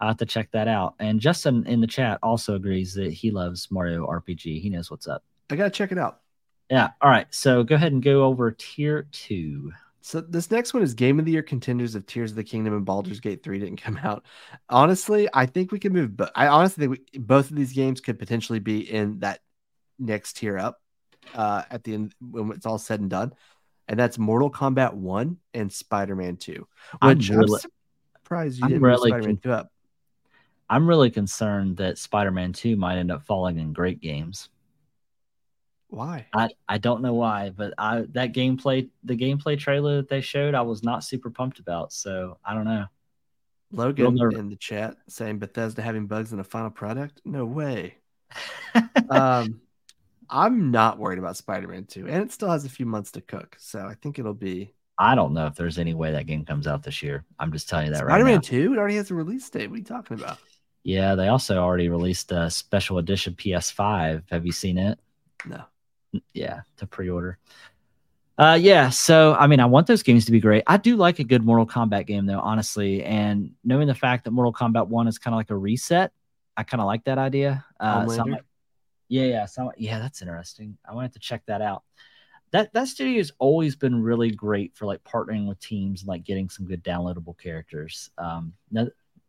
[0.00, 0.94] i have to check that out.
[0.98, 4.60] And Justin in the chat also agrees that he loves Mario RPG.
[4.60, 5.22] He knows what's up.
[5.50, 6.20] I gotta check it out.
[6.70, 6.90] Yeah.
[7.00, 7.26] All right.
[7.30, 9.72] So go ahead and go over tier two.
[10.00, 12.74] So this next one is Game of the Year contenders of Tears of the Kingdom
[12.74, 14.24] and Baldur's Gate 3 didn't come out.
[14.68, 18.00] Honestly, I think we can move but I honestly think we, both of these games
[18.00, 19.40] could potentially be in that
[20.00, 20.81] next tier up.
[21.34, 23.32] Uh, at the end when it's all said and done,
[23.88, 26.66] and that's Mortal Kombat One and Spider Man Two.
[27.02, 27.70] Which I'm, really, I'm
[28.18, 29.68] surprised you I'm didn't really Spider Man Two up.
[30.68, 34.48] I'm really concerned that Spider Man Two might end up falling in great games.
[35.88, 36.26] Why?
[36.32, 40.54] I, I don't know why, but I that gameplay the gameplay trailer that they showed,
[40.54, 41.92] I was not super pumped about.
[41.92, 42.86] So I don't know.
[43.72, 47.20] Logan in the chat saying Bethesda having bugs in a final product?
[47.24, 47.96] No way.
[49.10, 49.60] um,
[50.30, 53.56] I'm not worried about Spider-Man 2, and it still has a few months to cook,
[53.58, 54.74] so I think it'll be.
[54.98, 57.24] I don't know if there's any way that game comes out this year.
[57.38, 58.40] I'm just telling you that Spider-Man right now.
[58.40, 59.68] Spider-Man 2, it already has a release date.
[59.68, 60.38] What are you talking about?
[60.84, 64.24] Yeah, they also already released a special edition PS5.
[64.30, 64.98] Have you seen it?
[65.46, 65.62] No.
[66.34, 67.38] Yeah, to pre-order.
[68.36, 68.90] Uh, yeah.
[68.90, 70.64] So, I mean, I want those games to be great.
[70.66, 73.04] I do like a good Mortal Kombat game, though, honestly.
[73.04, 76.12] And knowing the fact that Mortal Kombat One is kind of like a reset,
[76.56, 77.64] I kind of like that idea.
[77.78, 78.24] Uh, so
[79.12, 79.98] yeah, yeah, so, yeah.
[79.98, 80.78] That's interesting.
[80.88, 81.82] I wanted to check that out.
[82.50, 86.24] That that studio has always been really great for like partnering with teams and like
[86.24, 88.10] getting some good downloadable characters.
[88.16, 88.54] Um,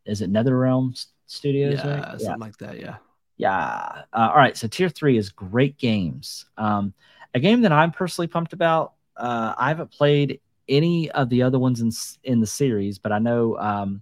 [0.05, 1.81] is it NetherRealm Studios?
[1.83, 2.05] Yeah, right?
[2.11, 2.35] something yeah.
[2.35, 2.79] like that.
[2.79, 2.95] Yeah.
[3.35, 4.03] Yeah.
[4.13, 4.55] Uh, all right.
[4.55, 6.45] So tier three is great games.
[6.57, 6.93] Um,
[7.33, 8.93] a game that I'm personally pumped about.
[9.17, 11.91] Uh, I haven't played any of the other ones in
[12.23, 14.01] in the series, but I know um,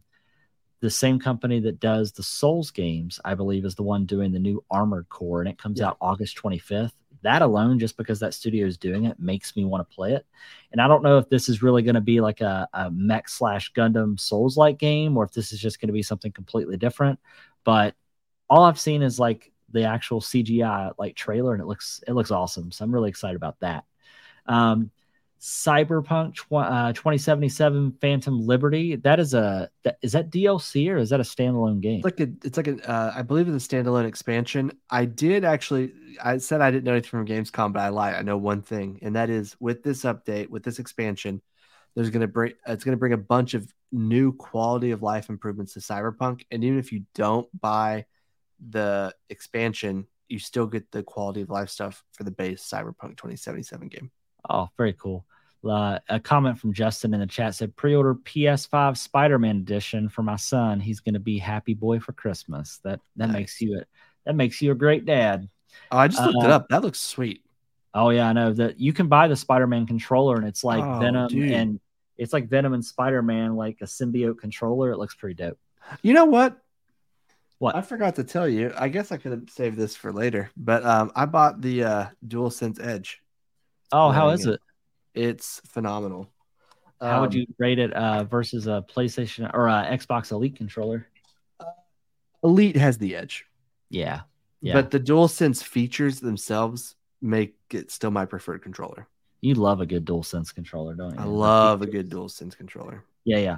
[0.82, 4.40] the same company that does the Souls games, I believe, is the one doing the
[4.40, 5.88] new Armored Core, and it comes yeah.
[5.88, 6.92] out August 25th.
[7.22, 10.26] That alone, just because that studio is doing it, makes me want to play it.
[10.72, 13.30] And I don't know if this is really going to be like a, a mech
[13.30, 16.78] slash Gundam Souls like game, or if this is just going to be something completely
[16.78, 17.20] different.
[17.64, 17.94] But
[18.50, 22.32] all I've seen is like the actual CGI like trailer, and it looks it looks
[22.32, 22.72] awesome.
[22.72, 23.86] So I'm really excited about that.
[24.48, 24.90] Um,
[25.42, 28.96] Cyberpunk uh, 2077 Phantom Liberty.
[28.96, 31.96] That is a that, is that DLC or is that a standalone game?
[31.98, 34.72] It's like a it's like a uh, I believe it's a standalone expansion.
[34.92, 38.14] I did actually I said I didn't know anything from Gamescom, but I lied.
[38.14, 41.42] I know one thing, and that is with this update, with this expansion,
[41.96, 45.80] there's gonna bring it's gonna bring a bunch of new quality of life improvements to
[45.80, 46.44] Cyberpunk.
[46.52, 48.06] And even if you don't buy
[48.70, 53.88] the expansion, you still get the quality of life stuff for the base Cyberpunk 2077
[53.88, 54.12] game.
[54.50, 55.26] Oh, very cool.
[55.64, 60.36] Uh, a comment from Justin in the chat said, "Pre-order PS5 Spider-Man edition for my
[60.36, 60.80] son.
[60.80, 63.34] He's going to be happy boy for Christmas." That that nice.
[63.36, 63.86] makes you a
[64.26, 65.48] that makes you a great dad.
[65.92, 66.68] Oh, I just looked uh, it up.
[66.70, 67.44] That looks sweet.
[67.94, 71.00] Oh yeah, I know that you can buy the Spider-Man controller, and it's like oh,
[71.00, 71.52] Venom dude.
[71.52, 71.80] and
[72.18, 74.92] it's like Venom and Spider-Man, like a symbiote controller.
[74.92, 75.60] It looks pretty dope.
[76.02, 76.58] You know what?
[77.60, 77.76] What?
[77.76, 78.74] I forgot to tell you.
[78.76, 82.06] I guess I could have saved this for later, but um, I bought the uh,
[82.28, 83.22] DualSense Edge.
[83.92, 84.60] Oh, how is it?
[85.14, 86.30] It's phenomenal.
[87.02, 91.08] How um, would you rate it uh, versus a PlayStation or a Xbox Elite controller?
[91.60, 91.66] Uh,
[92.44, 93.46] Elite has the edge.
[93.90, 94.22] Yeah.
[94.62, 94.74] Yeah.
[94.74, 99.08] But the DualSense features themselves make it still my preferred controller.
[99.42, 101.20] You love a good DualSense controller, don't you?
[101.20, 103.04] I love a good DualSense controller.
[103.26, 103.58] Yeah, yeah.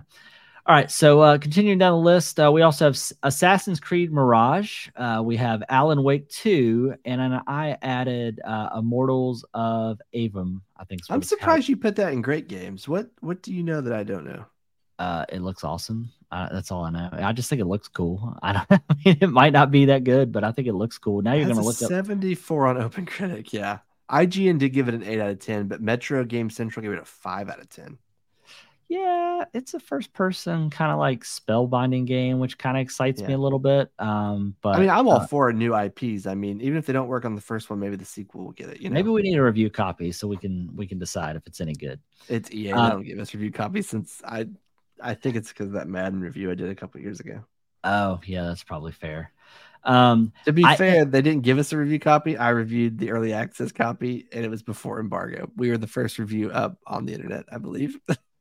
[0.66, 4.88] All right, so uh, continuing down the list, uh, we also have Assassin's Creed Mirage.
[4.95, 10.61] Uh, we have Alan Wake 2, and then I added uh, Immortals of Aveum.
[10.78, 11.01] I think.
[11.09, 12.88] I'm surprised you put that in great games.
[12.88, 14.45] What What do you know that I don't know?
[14.97, 16.09] Uh, it looks awesome.
[16.32, 17.09] Uh, that's all I know.
[17.11, 18.38] I just think it looks cool.
[18.41, 18.68] I don't.
[18.89, 21.22] I mean, it might not be that good, but I think it looks cool.
[21.22, 22.78] Now you're going to look 74 up...
[22.78, 23.51] on OpenCritic.
[23.51, 26.93] Yeah, IGN did give it an eight out of ten, but Metro Game Central gave
[26.93, 27.97] it a five out of ten
[28.88, 33.28] yeah, it's a first person kind of like spellbinding game, which kind of excites yeah.
[33.28, 33.92] me a little bit.
[34.00, 36.28] Um, but I mean, I'm all uh, for new IPs.
[36.28, 38.52] I mean, even if they don't work on the first one, maybe the sequel will
[38.52, 38.82] get it.
[38.82, 41.48] You know, maybe we need a review copy so we can we can decide if
[41.48, 42.00] it's any good.
[42.28, 42.72] It's EA.
[42.72, 44.48] Uh, they don't give us review copies since I
[45.02, 47.44] I think it's because that Madden review I did a couple years ago.
[47.84, 49.32] Oh yeah, that's probably fair.
[49.86, 52.38] Um, to be I, fair, they didn't give us a review copy.
[52.38, 55.50] I reviewed the early access copy, and it was before embargo.
[55.58, 58.00] We were the first review up on the internet, I believe.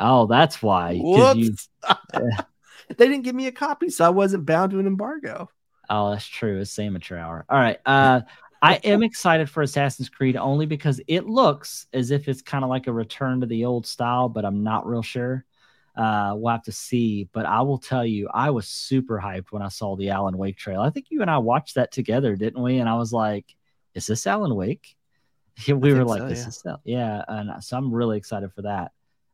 [0.00, 0.92] Oh, that's why.
[0.92, 1.54] You,
[2.96, 5.48] they didn't give me a copy, so I wasn't bound to an embargo.
[5.88, 6.60] Oh, that's true.
[6.60, 7.44] It's amateur hour.
[7.48, 7.78] All right.
[7.84, 8.22] Uh,
[8.62, 12.70] I am excited for Assassin's Creed only because it looks as if it's kind of
[12.70, 15.44] like a return to the old style, but I'm not real sure.
[15.96, 17.28] Uh, we'll have to see.
[17.32, 20.56] But I will tell you, I was super hyped when I saw the Alan Wake
[20.56, 20.80] trail.
[20.80, 22.78] I think you and I watched that together, didn't we?
[22.78, 23.44] And I was like,
[23.94, 24.96] "Is this Alan Wake?"
[25.66, 26.48] we were like, so, "This yeah.
[26.48, 28.92] is yeah." And so I'm really excited for that.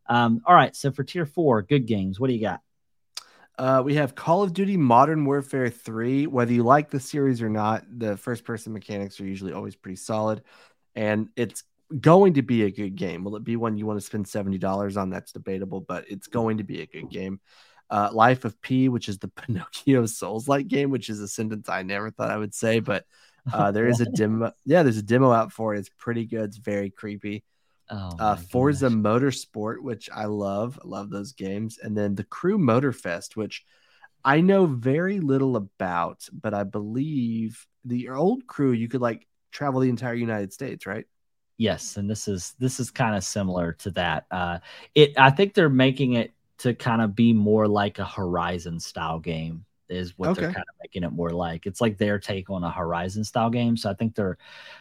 [0.08, 2.20] Um, all right, so for tier four, good games.
[2.20, 2.60] What do you got?
[3.58, 6.26] Uh, we have Call of Duty Modern Warfare 3.
[6.26, 9.96] Whether you like the series or not, the first person mechanics are usually always pretty
[9.96, 10.42] solid.
[10.94, 11.64] And it's
[12.00, 13.24] going to be a good game.
[13.24, 15.08] Will it be one you want to spend $70 on?
[15.08, 17.40] That's debatable, but it's going to be a good game.
[17.88, 21.68] Uh, Lies of P, which is the Pinocchio Souls like game, which is a sentence
[21.68, 23.04] I never thought I would say, but
[23.52, 24.52] Uh, there is a demo.
[24.64, 25.78] Yeah, there's a demo out for it.
[25.78, 26.46] It's pretty good.
[26.46, 27.44] It's very creepy.
[27.90, 28.98] Oh, uh, Forza gosh.
[28.98, 30.78] Motorsport, which I love.
[30.82, 31.78] I love those games.
[31.82, 33.64] And then the Crew Motorfest, which
[34.24, 39.80] I know very little about, but I believe the old crew you could like travel
[39.80, 41.06] the entire United States, right?
[41.58, 44.26] Yes, and this is this is kind of similar to that.
[44.30, 44.58] Uh,
[44.94, 49.20] it I think they're making it to kind of be more like a Horizon style
[49.20, 50.42] game is what okay.
[50.42, 51.66] they're kind of making it more like.
[51.66, 53.76] It's like their take on a Horizon style game.
[53.76, 54.38] So I think they're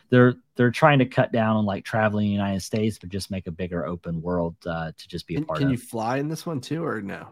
[0.10, 3.48] they're they're trying to cut down on like traveling the United States, but just make
[3.48, 5.72] a bigger open world uh, to just be a part can of.
[5.72, 7.28] Can you fly in this one too, or no?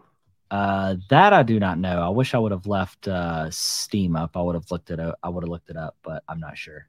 [0.50, 2.00] Uh, that I do not know.
[2.00, 4.36] I wish I would have left uh, Steam up.
[4.36, 5.18] I would have looked it up.
[5.22, 6.86] I would have looked it up, but I'm not sure.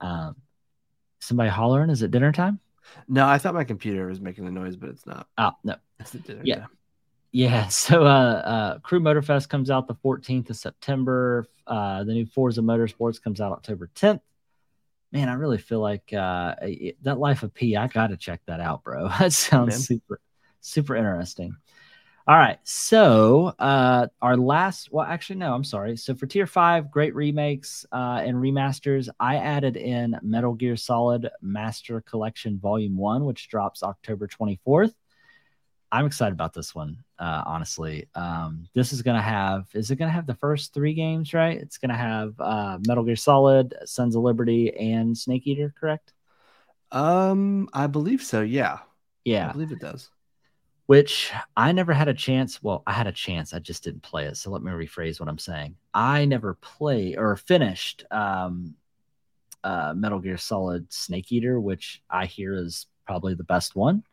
[0.00, 0.36] Um,
[1.20, 1.90] somebody hollering?
[1.90, 2.60] Is it dinner time?
[3.08, 5.26] No, I thought my computer was making a noise, but it's not.
[5.38, 6.42] Oh no, it's the dinner.
[6.44, 6.68] Yeah, time.
[7.34, 7.68] Yeah.
[7.68, 11.46] So, uh, uh, Crew Motorfest comes out the 14th of September.
[11.66, 14.20] Uh, the new Forza Motorsports comes out October 10th.
[15.10, 16.54] Man, I really feel like uh,
[17.02, 17.76] that Lies of P.
[17.76, 19.08] I got to check that out, bro.
[19.18, 20.20] That sounds super,
[20.60, 21.56] super interesting.
[22.26, 22.58] All right.
[22.64, 25.98] So uh our last well actually no, I'm sorry.
[25.98, 31.28] So for tier five, great remakes uh and remasters, I added in Metal Gear Solid
[31.42, 34.94] Master Collection Volume One, which drops October 24th.
[35.92, 38.08] I'm excited about this one, uh, honestly.
[38.14, 41.58] Um, this is gonna have is it gonna have the first three games, right?
[41.58, 46.12] It's gonna have uh Metal Gear Solid, Sons of Liberty, and Snake Eater, correct?
[46.92, 48.78] Um, I believe so, yeah.
[49.24, 49.48] Yeah.
[49.48, 50.10] I believe it does
[50.86, 52.62] which I never had a chance.
[52.62, 54.36] Well, I had a chance, I just didn't play it.
[54.36, 55.76] So let me rephrase what I'm saying.
[55.92, 58.74] I never played or finished um,
[59.62, 64.04] uh, Metal Gear Solid Snake Eater, which I hear is probably the best one.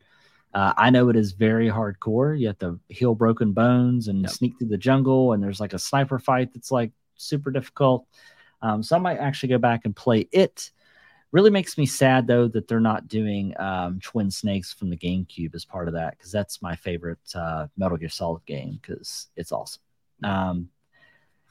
[0.54, 2.38] Uh, I know it is very hardcore.
[2.38, 4.30] You have to heal broken bones and yep.
[4.30, 8.06] sneak through the jungle, and there's like a sniper fight that's like super difficult.
[8.60, 10.70] Um, so I might actually go back and play it
[11.32, 15.54] Really makes me sad though that they're not doing um, Twin Snakes from the GameCube
[15.54, 19.50] as part of that because that's my favorite uh, Metal Gear Solid game because it's
[19.50, 19.80] awesome.
[20.22, 20.68] Um,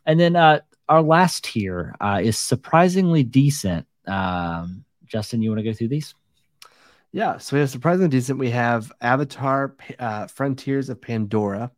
[0.05, 3.87] and then uh, our last tier uh, is surprisingly decent.
[4.05, 6.13] Um, Justin, you want to go through these?
[7.13, 8.39] Yeah, so we have surprisingly decent.
[8.39, 11.71] We have Avatar: uh, Frontiers of Pandora.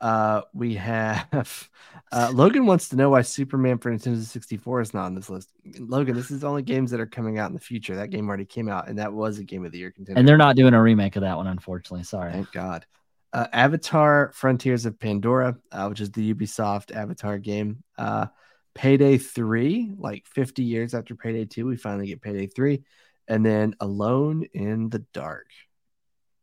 [0.00, 1.70] Uh, we have
[2.12, 5.48] uh, Logan wants to know why Superman for Nintendo 64 is not on this list.
[5.78, 7.94] Logan, this is only games that are coming out in the future.
[7.94, 10.18] That game already came out, and that was a game of the year contender.
[10.18, 12.04] And they're not doing a remake of that one, unfortunately.
[12.04, 12.32] Sorry.
[12.32, 12.84] Thank God.
[13.32, 17.82] Uh, Avatar: Frontiers of Pandora, uh, which is the Ubisoft Avatar game.
[17.96, 18.26] Uh,
[18.74, 22.82] Payday 3, like 50 years after Payday 2, we finally get Payday 3.
[23.28, 25.46] And then Alone in the Dark.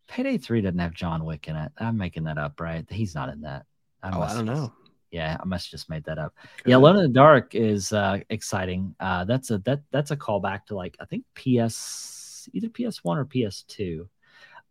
[0.08, 1.72] Payday 3 doesn't have John Wick in it.
[1.78, 2.86] I'm making that up, right?
[2.90, 3.66] He's not in that.
[4.02, 4.74] I, oh, I don't know.
[5.12, 6.34] Yeah, I must have just made that up.
[6.64, 6.72] Good.
[6.72, 8.96] Yeah, Alone in the Dark is uh, exciting.
[9.00, 13.26] Uh, that's a that that's a callback to like I think PS either PS1 or
[13.26, 14.08] PS2.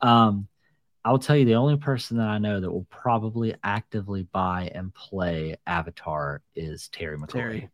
[0.00, 0.48] Um,
[1.04, 4.92] I'll tell you the only person that I know that will probably actively buy and
[4.94, 7.32] play Avatar is Terry McCoy.
[7.32, 7.70] Terry.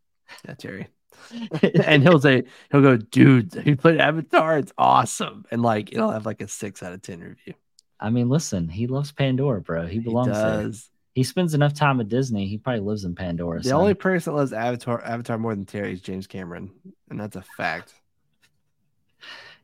[0.46, 0.88] Yeah, Terry.
[1.84, 4.58] and he'll say he'll go, dude, he played Avatar.
[4.58, 7.54] It's awesome, and like it'll have like a six out of ten review.
[7.98, 9.86] I mean, listen, he loves Pandora, bro.
[9.86, 10.70] He belongs he there.
[11.14, 12.46] He spends enough time at Disney.
[12.46, 13.60] He probably lives in Pandora.
[13.60, 16.70] The only person that loves Avatar Avatar more than Terry is James Cameron,
[17.10, 17.94] and that's a fact.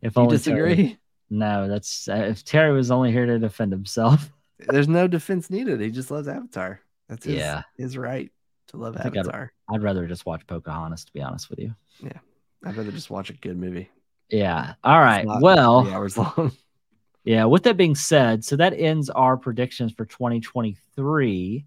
[0.02, 0.74] If you only disagree.
[0.74, 0.98] Terry,
[1.28, 4.32] no, that's uh, if Terry was only here to defend himself.
[4.58, 5.78] There's no defense needed.
[5.78, 6.80] He just loves Avatar.
[7.06, 7.64] That's his, yeah.
[7.76, 8.32] his right
[8.70, 9.52] to love Avatar.
[9.68, 11.74] I'd, I'd, rather just watch Pocahontas, to be honest with you.
[12.02, 12.18] Yeah,
[12.64, 13.90] I'd rather just watch a good movie.
[14.30, 14.74] Yeah.
[14.84, 15.26] All right.
[15.26, 16.52] Well, hours long.
[17.24, 17.44] yeah.
[17.44, 21.64] With that being said, so that ends our predictions for 2023.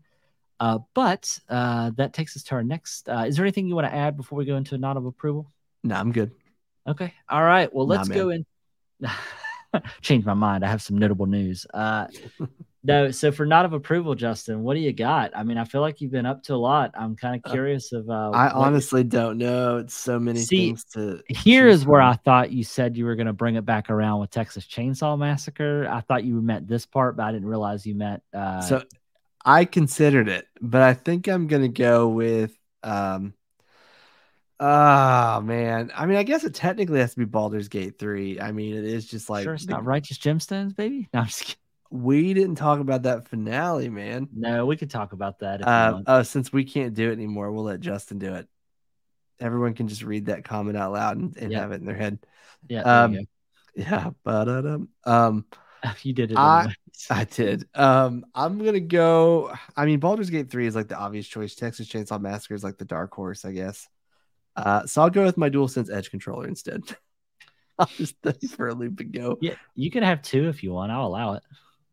[0.59, 3.09] Uh, but uh, that takes us to our next.
[3.09, 5.05] Uh, is there anything you want to add before we go into a nod of
[5.05, 5.51] approval?
[5.83, 6.31] No, I'm good.
[6.87, 7.13] Okay.
[7.29, 7.73] All right.
[7.73, 8.45] Well, let's nah, go in.
[10.01, 10.63] Change my mind.
[10.63, 11.65] I have some notable news.
[12.84, 15.31] Uh, no, so for not of approval, Justin, what do you got?
[15.36, 16.91] I mean, I feel like you've been up to a lot.
[16.95, 18.09] I'm kind of uh, curious of.
[18.09, 19.77] Uh, I honestly don't know.
[19.77, 21.21] It's so many See, things to.
[21.29, 24.19] Here is where I thought you said you were going to bring it back around
[24.19, 25.88] with Texas Chainsaw Massacre.
[25.89, 28.21] I thought you meant this part, but I didn't realize you meant.
[28.34, 28.84] Uh, so,
[29.45, 32.57] I considered it, but I think I'm going to go with.
[32.84, 33.34] um
[34.59, 38.39] Oh man, I mean, I guess it technically has to be Baldur's Gate three.
[38.39, 41.09] I mean, it is just like sure it's not Righteous Gemstones, baby.
[41.13, 41.62] No, I'm just kidding
[41.93, 44.27] we didn't talk about that finale, man.
[44.33, 45.61] No, we could talk about that.
[45.61, 48.47] Uh, uh, since we can't do it anymore, we'll let Justin do it.
[49.39, 52.17] Everyone can just read that comment out loud and, and have it in their head.
[52.67, 52.81] Yeah.
[52.81, 53.19] Um,
[53.75, 54.09] yeah.
[54.23, 55.45] But um, um,
[56.01, 56.37] you did it.
[56.37, 56.73] I,
[57.11, 57.67] I did.
[57.75, 59.53] Um, I'm gonna go.
[59.77, 61.53] I mean, Baldur's Gate three is like the obvious choice.
[61.53, 63.87] Texas Chainsaw Massacre is like the dark horse, I guess.
[64.55, 66.81] Uh, so I'll go with my DualSense Edge controller instead.
[67.77, 68.15] I'll just
[68.55, 69.37] for a loop and go.
[69.41, 70.91] Yeah, you can have two if you want.
[70.91, 71.43] I'll allow it.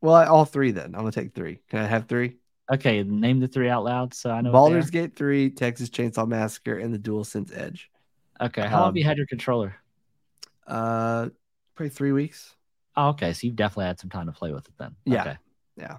[0.01, 0.95] Well, all three then.
[0.95, 1.61] I'm gonna take three.
[1.69, 2.37] Can I have three?
[2.73, 4.53] Okay, name the three out loud so I know.
[4.53, 7.91] Baldur's Gate 3, Texas Chainsaw Massacre, and the DualSense Edge.
[8.41, 9.75] Okay, how um, long have you had your controller?
[10.69, 11.31] Uh,
[11.75, 12.55] probably three weeks.
[12.97, 14.95] Oh, okay, so you've definitely had some time to play with it then.
[15.05, 15.37] Yeah, okay.
[15.77, 15.97] yeah.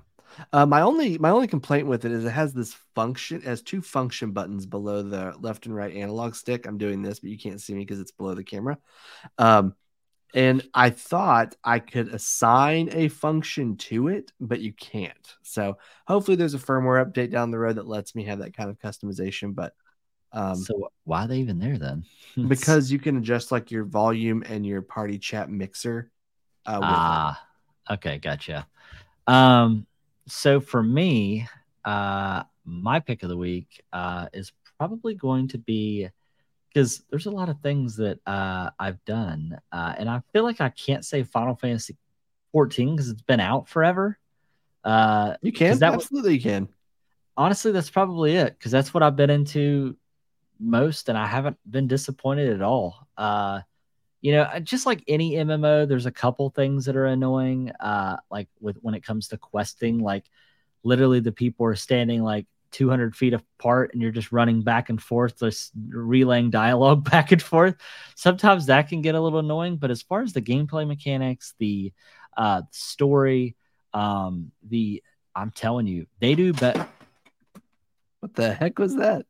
[0.53, 3.61] Uh, my only my only complaint with it is it has this function, it has
[3.61, 6.65] two function buttons below the left and right analog stick.
[6.65, 8.77] I'm doing this, but you can't see me because it's below the camera.
[9.37, 9.75] Um,
[10.33, 15.35] and I thought I could assign a function to it, but you can't.
[15.43, 15.77] So
[16.07, 18.79] hopefully there's a firmware update down the road that lets me have that kind of
[18.79, 19.53] customization.
[19.53, 19.73] But
[20.31, 22.05] um, so why are they even there then?
[22.47, 26.09] because you can adjust like your volume and your party chat mixer.
[26.65, 27.47] Uh, ah,
[27.89, 28.67] okay, gotcha.
[29.27, 29.85] Um,
[30.27, 31.47] so for me,
[31.83, 36.07] uh, my pick of the week uh, is probably going to be
[36.73, 40.61] because there's a lot of things that uh, I've done, uh, and I feel like
[40.61, 41.97] I can't say Final Fantasy
[42.51, 44.17] 14 because it's been out forever.
[44.83, 46.67] Uh, you can that absolutely was, you can.
[47.37, 49.97] Honestly, that's probably it because that's what I've been into
[50.59, 53.07] most, and I haven't been disappointed at all.
[53.17, 53.61] Uh,
[54.21, 57.71] you know, just like any MMO, there's a couple things that are annoying.
[57.79, 60.25] Uh, like with when it comes to questing, like
[60.83, 65.01] literally the people are standing like 200 feet apart and you're just running back and
[65.01, 67.75] forth, just relaying dialogue back and forth.
[68.15, 71.93] Sometimes that can get a little annoying, but as far as the gameplay mechanics, the
[72.37, 73.55] uh, story,
[73.93, 75.03] um, the
[75.35, 76.87] I'm telling you, they do better.
[78.19, 79.25] What the heck was that?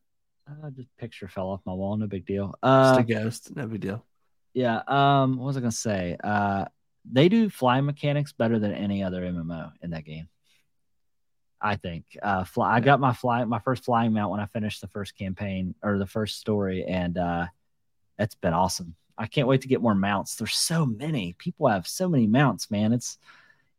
[0.47, 1.95] Uh, just picture fell off my wall.
[1.95, 2.55] No big deal.
[2.61, 3.55] Uh, just a ghost.
[3.55, 4.05] No big deal.
[4.53, 4.81] Yeah.
[4.87, 5.37] Um.
[5.37, 6.17] What was I gonna say?
[6.21, 6.65] Uh,
[7.09, 10.27] they do fly mechanics better than any other MMO in that game.
[11.61, 12.17] I think.
[12.21, 12.75] Uh, fly.
[12.75, 15.97] I got my fly, my first flying mount when I finished the first campaign or
[15.97, 17.45] the first story, and uh,
[18.17, 18.95] it's been awesome.
[19.17, 20.35] I can't wait to get more mounts.
[20.35, 22.93] There's so many people have so many mounts, man.
[22.93, 23.19] It's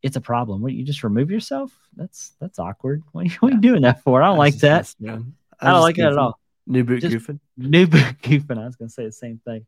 [0.02, 0.62] it's a problem.
[0.62, 1.72] What you just remove yourself?
[1.96, 3.02] That's that's awkward.
[3.12, 4.22] What are you, what are you doing that for?
[4.22, 4.94] I don't I like that.
[5.04, 5.18] I,
[5.60, 6.38] I don't like that at all.
[6.66, 7.40] New boot just, goofing.
[7.56, 8.58] New boot goofing.
[8.58, 9.66] I was gonna say the same thing.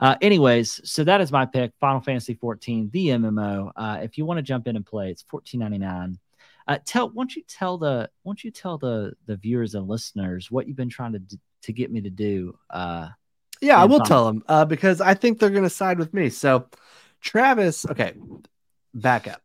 [0.00, 1.72] Uh, anyways, so that is my pick.
[1.80, 3.70] Final Fantasy 14, the MMO.
[3.74, 6.18] Uh, if you want to jump in and play, it's 14.99.
[6.66, 10.66] Uh, tell won't you tell the won't you tell the the viewers and listeners what
[10.66, 12.56] you've been trying to to get me to do?
[12.70, 13.08] Uh,
[13.60, 16.28] yeah, I will tell them uh, because I think they're going to side with me.
[16.30, 16.66] So,
[17.20, 18.14] Travis, okay,
[18.92, 19.40] back up.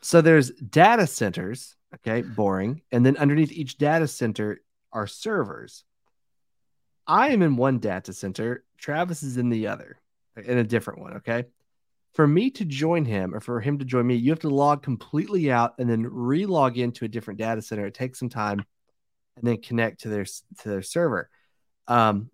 [0.00, 4.60] So there's data centers, okay, boring, and then underneath each data center
[4.92, 5.84] are servers.
[7.06, 8.64] I am in one data center.
[8.78, 9.98] Travis is in the other,
[10.36, 11.14] in a different one.
[11.14, 11.46] Okay
[12.14, 14.82] for me to join him or for him to join me, you have to log
[14.82, 17.86] completely out and then re-log into a different data center.
[17.86, 18.64] It takes some time
[19.36, 21.28] and then connect to their to their server.
[21.88, 22.30] Um,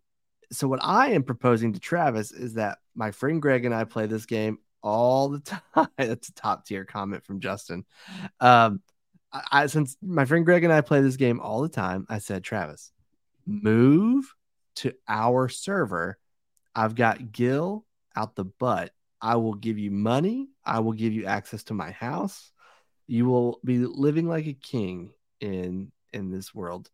[0.52, 4.06] so what I am proposing to Travis is that my friend Greg and I play
[4.06, 5.40] this game all the
[5.74, 5.88] time.
[5.96, 7.84] That's a top tier comment from Justin.
[8.38, 8.82] Um,
[9.32, 12.18] I, I since my friend Greg and I play this game all the time, I
[12.18, 12.92] said, Travis,
[13.46, 14.34] move
[14.76, 16.18] to our server.
[16.74, 20.48] I've got Gil out the butt I will give you money.
[20.64, 22.52] I will give you access to my house.
[23.06, 26.90] You will be living like a king in in this world.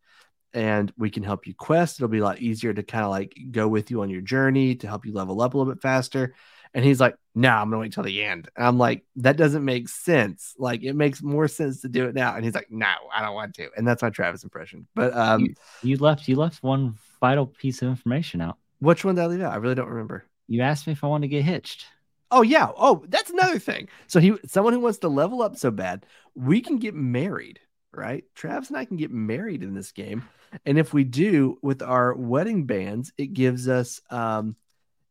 [0.53, 1.99] And we can help you quest.
[1.99, 4.75] It'll be a lot easier to kind of like go with you on your journey
[4.75, 6.33] to help you level up a little bit faster.
[6.73, 8.49] And he's like, no, nah, I'm gonna wait till the end.
[8.55, 10.53] And I'm like, that doesn't make sense.
[10.57, 12.35] Like it makes more sense to do it now.
[12.35, 13.69] And he's like, no, I don't want to.
[13.77, 14.87] And that's my Travis impression.
[14.95, 18.57] But um you, you left you left one vital piece of information out.
[18.79, 19.53] Which one did I leave out?
[19.53, 20.25] I really don't remember.
[20.47, 21.85] You asked me if I wanted to get hitched.
[22.31, 22.69] Oh yeah.
[22.75, 23.87] Oh, that's another thing.
[24.07, 26.05] So he someone who wants to level up so bad,
[26.35, 27.59] we can get married,
[27.91, 28.23] right?
[28.35, 30.23] Travis and I can get married in this game.
[30.65, 34.55] And if we do with our wedding bands, it gives us um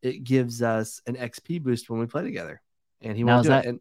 [0.03, 2.61] it gives us an XP boost when we play together.
[3.01, 3.69] And he won't do that, it.
[3.69, 3.81] And,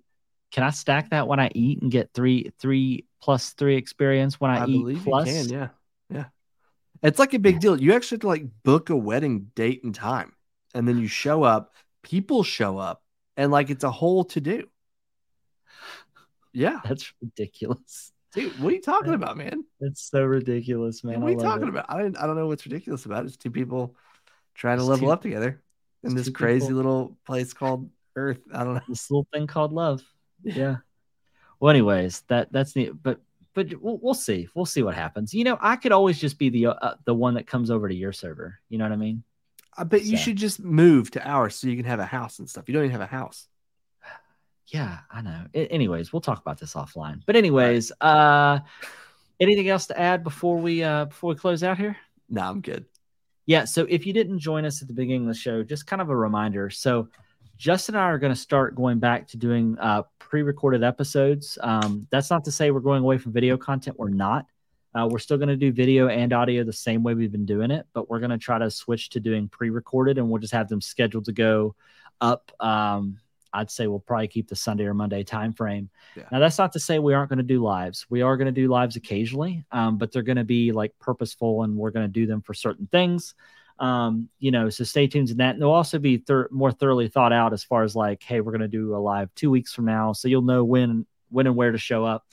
[0.51, 4.51] can I stack that when I eat and get three three plus three experience when
[4.51, 5.25] I, I eat plus?
[5.25, 5.67] can, yeah.
[6.09, 6.25] Yeah.
[7.03, 7.79] It's like a big deal.
[7.79, 10.33] You actually have to like book a wedding date and time.
[10.73, 13.01] And then you show up, people show up
[13.37, 14.67] and like it's a whole to do.
[16.53, 18.11] Yeah, that's ridiculous.
[18.33, 19.63] Dude, what are you talking about, man?
[19.79, 21.21] It's so ridiculous, man.
[21.21, 21.69] What are you talking it.
[21.69, 21.85] about?
[21.89, 23.27] I don't, I don't know what's ridiculous about it.
[23.27, 23.95] It's two people
[24.55, 25.61] trying it's to level two, up together
[26.03, 26.77] in this crazy people.
[26.77, 28.39] little place called Earth.
[28.53, 28.81] I don't know.
[28.87, 30.01] This little thing called love.
[30.43, 30.53] Yeah.
[30.55, 30.75] yeah.
[31.59, 32.91] Well, anyways, that that's neat.
[33.01, 33.21] But
[33.53, 34.49] but we'll, we'll see.
[34.53, 35.33] We'll see what happens.
[35.33, 37.95] You know, I could always just be the uh, the one that comes over to
[37.95, 38.59] your server.
[38.69, 39.23] You know what I mean?
[39.77, 40.07] I bet so.
[40.07, 42.65] you should just move to ours so you can have a house and stuff.
[42.67, 43.47] You don't even have a house.
[44.67, 45.45] Yeah, I know.
[45.53, 47.21] It, anyways, we'll talk about this offline.
[47.25, 48.09] But anyways, right.
[48.09, 48.59] uh
[49.39, 51.97] anything else to add before we uh before we close out here?
[52.29, 52.85] No, I'm good.
[53.45, 53.65] Yeah.
[53.65, 56.09] So if you didn't join us at the beginning of the show, just kind of
[56.09, 56.69] a reminder.
[56.69, 57.09] So
[57.57, 61.57] Justin and I are going to start going back to doing uh, pre-recorded episodes.
[61.61, 63.97] Um, that's not to say we're going away from video content.
[63.99, 64.47] We're not.
[64.97, 67.69] Uh, we're still going to do video and audio the same way we've been doing
[67.69, 70.69] it, but we're going to try to switch to doing pre-recorded, and we'll just have
[70.69, 71.75] them scheduled to go
[72.21, 72.51] up.
[72.59, 73.19] Um,
[73.51, 75.89] I'd say we'll probably keep the Sunday or Monday time frame.
[76.15, 76.23] Yeah.
[76.31, 78.05] Now, that's not to say we aren't going to do lives.
[78.09, 81.63] We are going to do lives occasionally, um, but they're going to be like purposeful,
[81.63, 83.33] and we're going to do them for certain things.
[83.79, 85.51] Um, you know, so stay tuned to that.
[85.51, 88.53] And they'll also be thir- more thoroughly thought out as far as like, hey, we're
[88.53, 91.55] going to do a live two weeks from now, so you'll know when when and
[91.55, 92.25] where to show up.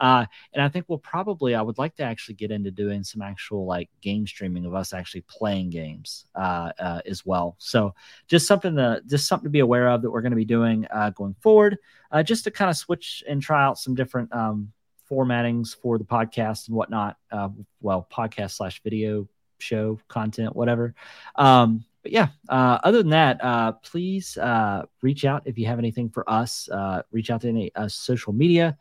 [0.00, 3.22] Uh, and I think we'll probably, I would like to actually get into doing some
[3.22, 7.56] actual like game streaming of us actually playing games uh, uh, as well.
[7.58, 7.94] So
[8.28, 10.86] just something to, just something to be aware of that we're going to be doing
[10.90, 11.78] uh, going forward,
[12.10, 14.72] uh, just to kind of switch and try out some different um,
[15.08, 17.16] formattings for the podcast and whatnot.
[17.30, 17.48] Uh,
[17.80, 20.94] well, podcast slash video show content, whatever.
[21.34, 25.78] Um, but yeah, uh, other than that, uh, please uh, reach out if you have
[25.78, 26.68] anything for us.
[26.70, 28.78] Uh, reach out to any social media.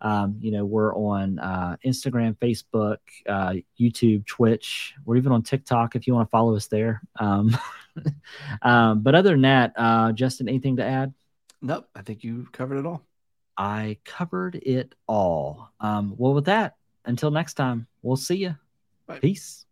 [0.00, 2.98] Um, you know, we're on uh, Instagram, Facebook,
[3.78, 4.94] YouTube, Twitch.
[5.04, 7.02] We're even on TikTok if you want to follow us there.
[7.18, 7.56] Um,
[8.62, 11.12] um, but other than that, Justin, anything to add?
[11.60, 13.02] Nope, I think you covered it all.
[13.56, 15.70] I covered it all.
[15.80, 18.54] Um, well, with that, until next time, we'll see you.
[19.20, 19.64] Peace.